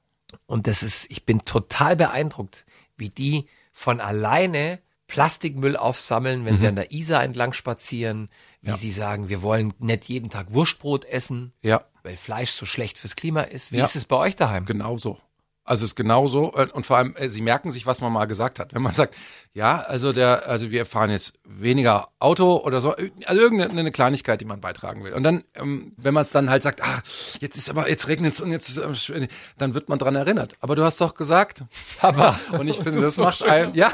und 0.46 0.66
das 0.66 0.82
ist, 0.82 1.10
ich 1.10 1.26
bin 1.26 1.44
total 1.44 1.94
beeindruckt, 1.94 2.64
wie 2.96 3.10
die 3.10 3.48
von 3.72 4.00
alleine 4.00 4.80
Plastikmüll 5.08 5.76
aufsammeln, 5.76 6.44
wenn 6.44 6.56
sie 6.58 6.68
an 6.68 6.76
der 6.76 6.92
Isar 6.92 7.24
entlang 7.24 7.52
spazieren, 7.52 8.28
wie 8.62 8.74
sie 8.74 8.90
sagen, 8.92 9.28
wir 9.28 9.42
wollen 9.42 9.72
nicht 9.78 10.04
jeden 10.08 10.30
Tag 10.30 10.52
Wurstbrot 10.52 11.04
essen, 11.06 11.52
Ja, 11.62 11.82
weil 12.04 12.16
Fleisch 12.16 12.50
so 12.52 12.66
schlecht 12.66 12.98
fürs 12.98 13.16
Klima 13.16 13.40
ist. 13.42 13.72
Wie 13.72 13.78
Ja. 13.78 13.84
ist 13.84 13.96
es 13.96 14.04
bei 14.04 14.16
euch 14.16 14.36
daheim? 14.36 14.64
genau 14.66 14.96
so. 14.96 15.18
Also 15.68 15.84
es 15.84 15.90
ist 15.90 15.96
genauso 15.96 16.54
äh, 16.54 16.66
und 16.72 16.86
vor 16.86 16.96
allem 16.96 17.14
äh, 17.16 17.28
sie 17.28 17.42
merken 17.42 17.72
sich, 17.72 17.84
was 17.84 18.00
man 18.00 18.10
mal 18.10 18.24
gesagt 18.24 18.58
hat. 18.58 18.74
Wenn 18.74 18.80
man 18.80 18.94
sagt, 18.94 19.14
ja, 19.52 19.80
also 19.80 20.12
der, 20.12 20.48
also 20.48 20.70
wir 20.70 20.86
fahren 20.86 21.10
jetzt 21.10 21.34
weniger 21.44 22.08
Auto 22.18 22.56
oder 22.56 22.80
so, 22.80 22.96
äh, 22.96 23.10
also 23.26 23.42
irgendeine 23.42 23.78
eine 23.78 23.92
Kleinigkeit, 23.92 24.40
die 24.40 24.46
man 24.46 24.62
beitragen 24.62 25.04
will. 25.04 25.12
Und 25.12 25.24
dann, 25.24 25.44
ähm, 25.54 25.92
wenn 25.98 26.14
man 26.14 26.22
es 26.22 26.30
dann 26.30 26.48
halt 26.48 26.62
sagt, 26.62 26.82
ah, 26.82 27.02
jetzt 27.40 27.58
ist 27.58 27.68
aber 27.68 27.90
jetzt 27.90 28.08
regnet 28.08 28.32
es 28.32 28.40
und 28.40 28.50
jetzt 28.50 28.70
ist, 28.70 28.78
es, 28.78 29.10
äh, 29.10 29.28
dann 29.58 29.74
wird 29.74 29.90
man 29.90 29.98
dran 29.98 30.16
erinnert. 30.16 30.54
Aber 30.60 30.74
du 30.74 30.84
hast 30.84 31.02
doch 31.02 31.14
gesagt, 31.14 31.64
Papa. 31.98 32.40
und 32.58 32.66
ich 32.66 32.76
finde, 32.78 33.02
das 33.02 33.18
macht 33.18 33.42
einem, 33.42 33.74
ja, 33.74 33.92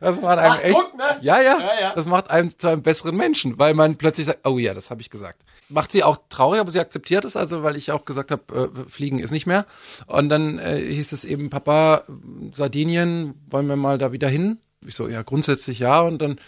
das 0.00 0.20
macht 0.20 0.38
einem 0.38 0.60
echt, 0.60 0.74
guck, 0.74 0.98
ne? 0.98 1.16
ja, 1.22 1.40
ja, 1.40 1.58
Ja, 1.58 1.80
ja. 1.80 1.94
das 1.94 2.04
macht 2.04 2.30
einem 2.30 2.56
zu 2.58 2.68
einem 2.68 2.82
besseren 2.82 3.16
Menschen, 3.16 3.58
weil 3.58 3.72
man 3.72 3.96
plötzlich 3.96 4.26
sagt, 4.26 4.46
oh 4.46 4.58
ja, 4.58 4.74
das 4.74 4.90
habe 4.90 5.00
ich 5.00 5.08
gesagt. 5.08 5.42
Macht 5.70 5.92
sie 5.92 6.04
auch 6.04 6.18
traurig, 6.28 6.60
aber 6.60 6.70
sie 6.70 6.78
akzeptiert 6.78 7.24
es, 7.24 7.36
also 7.36 7.62
weil 7.62 7.74
ich 7.76 7.90
auch 7.90 8.04
gesagt 8.04 8.30
habe, 8.30 8.70
äh, 8.76 8.88
Fliegen 8.90 9.18
ist 9.18 9.30
nicht 9.30 9.46
mehr. 9.46 9.66
Und 10.06 10.28
dann 10.28 10.58
äh, 10.58 10.78
hieß 10.78 11.05
es 11.12 11.24
eben, 11.24 11.50
Papa, 11.50 12.04
Sardinien, 12.52 13.34
wollen 13.48 13.66
wir 13.66 13.76
mal 13.76 13.98
da 13.98 14.12
wieder 14.12 14.28
hin? 14.28 14.58
Ich 14.86 14.94
so, 14.94 15.08
ja, 15.08 15.22
grundsätzlich 15.22 15.78
ja. 15.78 16.00
Und 16.00 16.22
dann, 16.22 16.38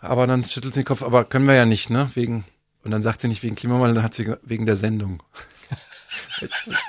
aber 0.00 0.26
dann 0.26 0.44
schüttelt 0.44 0.74
sie 0.74 0.80
den 0.80 0.86
Kopf, 0.86 1.02
aber 1.02 1.24
können 1.24 1.46
wir 1.46 1.54
ja 1.54 1.64
nicht, 1.64 1.90
ne? 1.90 2.10
Wegen, 2.14 2.44
und 2.84 2.90
dann 2.90 3.02
sagt 3.02 3.20
sie 3.20 3.28
nicht 3.28 3.42
wegen 3.42 3.54
Klimawandel, 3.54 3.94
dann 3.94 4.04
hat 4.04 4.14
sie 4.14 4.24
gesagt, 4.24 4.42
wegen 4.44 4.66
der 4.66 4.76
Sendung. 4.76 5.22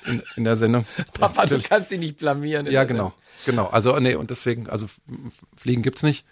In, 0.06 0.22
in 0.36 0.44
der 0.44 0.56
Sendung. 0.56 0.86
Papa, 1.14 1.46
du 1.46 1.60
kannst 1.60 1.92
dich 1.92 2.00
nicht 2.00 2.18
blamieren. 2.18 2.66
Ja, 2.66 2.84
genau. 2.84 3.14
Genau. 3.46 3.68
Also, 3.68 3.98
nee, 4.00 4.16
und 4.16 4.32
deswegen, 4.32 4.68
also 4.68 4.88
Fliegen 5.56 5.82
gibt's 5.82 6.04
nicht. 6.04 6.26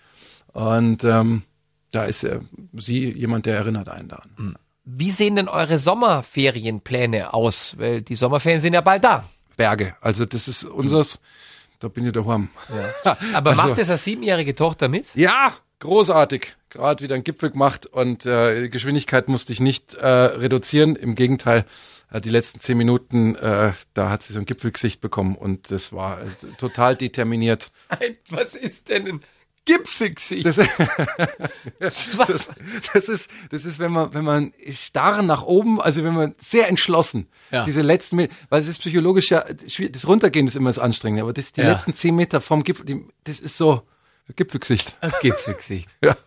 Und 0.54 1.04
ähm, 1.04 1.44
da 1.92 2.06
ist 2.06 2.24
äh, 2.24 2.40
sie 2.74 3.12
jemand, 3.12 3.46
der 3.46 3.58
erinnert 3.58 3.90
einen 3.90 4.10
daran. 4.10 4.58
Wie 4.84 5.12
sehen 5.12 5.36
denn 5.36 5.48
eure 5.48 5.80
Sommerferienpläne 5.80 7.34
aus? 7.34 7.76
Weil 7.78 8.02
die 8.02 8.16
Sommerferien 8.16 8.62
sind 8.62 8.74
ja 8.74 8.82
bald 8.82 9.04
da. 9.04 9.26
Berge. 9.62 9.96
Also 10.02 10.26
das 10.26 10.48
ist 10.48 10.64
unseres, 10.66 11.20
da 11.80 11.88
bin 11.88 12.06
ich 12.08 12.14
daheim. 12.14 12.50
Aber 13.34 13.52
Also- 13.52 13.62
macht 13.64 13.78
es 13.78 13.90
eine 13.90 13.98
siebenjährige 13.98 14.56
Tochter 14.56 14.88
mit? 14.88 15.06
Ja, 15.16 15.54
großartig. 15.80 16.54
Gerade 16.70 17.04
wieder 17.04 17.16
einen 17.16 17.24
Gipfel 17.24 17.52
gemacht 17.52 17.86
und 17.86 18.26
äh, 18.26 18.70
Geschwindigkeit 18.70 19.28
musste 19.28 19.52
ich 19.54 19.60
nicht 19.60 19.96
äh, 19.96 20.08
reduzieren. 20.08 20.96
Im 20.96 21.16
Gegenteil, 21.16 21.66
die 22.24 22.30
letzten 22.30 22.60
zehn 22.60 22.78
Minuten, 22.78 23.36
äh, 23.36 23.74
da 23.94 24.10
hat 24.10 24.24
sie 24.24 24.34
so 24.34 24.40
ein 24.40 24.46
Gipfelgesicht 24.46 25.00
bekommen 25.02 25.36
und 25.36 25.70
das 25.70 25.92
war 25.94 26.18
also, 26.18 26.48
total 26.58 26.96
determiniert. 26.96 27.72
Ein, 27.90 28.16
was 28.30 28.56
ist 28.56 28.88
denn 28.90 29.08
ein 29.08 29.22
Gipfelgesicht? 29.66 30.46
Das, 30.46 30.56
das, 31.80 32.50
das 32.94 33.10
ist, 33.10 33.30
das 33.50 33.66
ist, 33.66 33.80
wenn 33.80 33.92
man, 33.92 34.14
wenn 34.14 34.24
man 34.24 34.54
starr 34.74 35.22
nach 35.22 35.44
oben, 35.44 35.80
also 35.82 36.04
wenn 36.04 36.14
man 36.14 36.36
sehr 36.40 36.68
entschlossen, 36.68 37.28
Ja. 37.52 37.64
diese 37.66 37.82
letzten, 37.82 38.16
Meter, 38.18 38.34
weil 38.50 38.62
es 38.62 38.68
ist 38.68 38.80
psychologisch 38.80 39.30
ja, 39.32 39.44
das 39.44 40.08
Runtergehen 40.08 40.48
ist 40.48 40.56
immer 40.56 40.70
das 40.70 40.80
Anstrengende, 40.80 41.24
aber 41.24 41.34
das, 41.34 41.52
die 41.54 41.62
Ja. 41.62 41.74
letzten 41.74 41.94
zehn 41.94 42.16
Meter 42.16 42.42
vom 42.42 42.64
Gipfel, 42.64 42.86
die, 42.86 43.06
das 43.24 43.40
ist 43.40 43.58
so 43.58 43.82
Gipfelgesicht. 44.36 44.98
Gipfelgesicht. 45.22 45.90
Ja. 46.04 46.18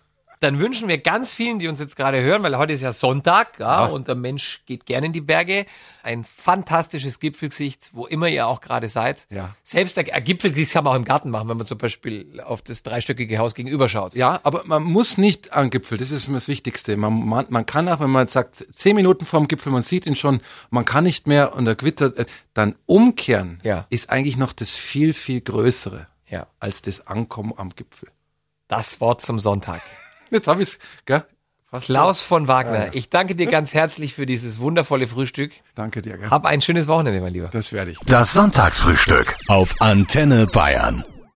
Dann 0.41 0.59
wünschen 0.59 0.89
wir 0.89 0.99
ganz 0.99 1.33
vielen, 1.33 1.59
die 1.59 1.69
uns 1.69 1.81
jetzt 1.81 1.97
gerade 1.97 2.21
hören, 2.23 2.43
weil 2.43 2.59
heute 2.59 2.73
ist 2.73 2.81
ja 2.83 2.93
Sonntag, 2.93 3.59
ja, 3.59 3.87
Ja. 3.87 3.93
und 3.93 4.09
der 4.09 4.15
Mensch 4.15 4.63
geht 4.67 4.85
gerne 4.87 5.07
in 5.07 5.13
die 5.13 5.21
Berge, 5.21 5.65
ein 6.03 6.25
fantastisches 6.25 7.19
Gipfelgesicht, 7.21 7.91
wo 7.93 8.07
immer 8.07 8.29
ihr 8.29 8.47
auch 8.47 8.61
gerade 8.61 8.89
seid. 8.89 9.27
Ja. 9.31 9.55
Selbst 9.63 9.99
ein 9.99 10.11
ein 10.11 10.25
Gipfelgesicht 10.25 10.73
kann 10.73 10.85
man 10.85 10.93
auch 10.93 10.97
im 10.97 11.05
Garten 11.05 11.31
machen, 11.31 11.49
wenn 11.49 11.57
man 11.57 11.67
zum 11.67 11.79
Beispiel 11.79 12.41
auf 12.41 12.63
das 12.63 12.83
dreistöckige 12.83 13.39
Haus 13.39 13.55
gegenüber 13.55 13.89
schaut. 13.89 14.15
Ja, 14.15 14.41
aber 14.43 14.63
man 14.65 14.83
muss 14.83 15.17
nicht 15.19 15.53
am 15.53 15.71
Gipfel, 15.71 15.97
das 15.99 16.11
ist 16.11 16.29
immer 16.29 16.37
das 16.37 16.49
Wichtigste. 16.49 16.97
Man, 16.97 17.27
man, 17.27 17.47
man 17.49 17.65
kann 17.67 17.89
auch, 17.89 18.01
wenn 18.01 18.11
man 18.11 18.27
sagt, 18.27 18.67
zehn 18.75 18.97
Minuten 18.97 19.25
vorm 19.25 19.49
Gipfel, 19.49 19.73
man 19.73 19.83
sieht 19.83 20.07
ihn 20.07 20.15
schon, 20.17 20.41
man 20.71 20.85
kann 20.85 21.05
nicht 21.05 21.27
mehr 21.27 21.55
und 21.55 21.67
er 21.67 21.75
gewittert, 21.75 22.17
äh, 22.19 22.27
dann 22.53 22.75
umkehren 22.87 23.61
Ja. 23.63 23.87
ist 23.91 24.11
eigentlich 24.11 24.37
noch 24.37 24.53
das 24.53 24.77
viel, 24.77 25.15
viel 25.15 25.41
Größere 25.41 26.07
Ja. 26.29 26.47
als 26.61 26.83
das 26.83 27.07
Ankommen 27.07 27.55
am 27.57 27.71
Gipfel. 27.71 28.11
Das 28.69 29.01
Wort 29.01 29.21
zum 29.23 29.39
Sonntag. 29.39 29.81
Jetzt 30.35 30.49
habe 30.49 30.63
ich's, 30.63 30.79
gell? 31.07 31.25
Fast 31.71 31.87
Klaus 31.87 32.21
so. 32.21 32.27
von 32.27 32.49
Wagner, 32.49 32.95
ich 32.95 33.09
danke 33.09 33.35
dir 33.35 33.47
ganz 33.47 33.73
herzlich 33.73 34.15
für 34.15 34.27
dieses 34.27 34.59
wundervolle 34.61 35.07
Frühstück. 35.07 35.53
Danke 35.75 36.03
dir, 36.03 36.19
gell? 36.19 36.31
Hab 36.31 36.45
ein 36.45 36.61
schönes 36.61 36.87
Wochenende, 36.87 37.21
mein 37.21 37.33
Lieber. 37.33 37.49
Das 37.49 37.73
werde 37.73 37.93
ich. 37.93 37.99
Das 38.07 38.33
Sonntagsfrühstück 38.33 39.35
auf 39.49 39.75
Antenne 39.81 40.47
Bayern. 40.47 41.05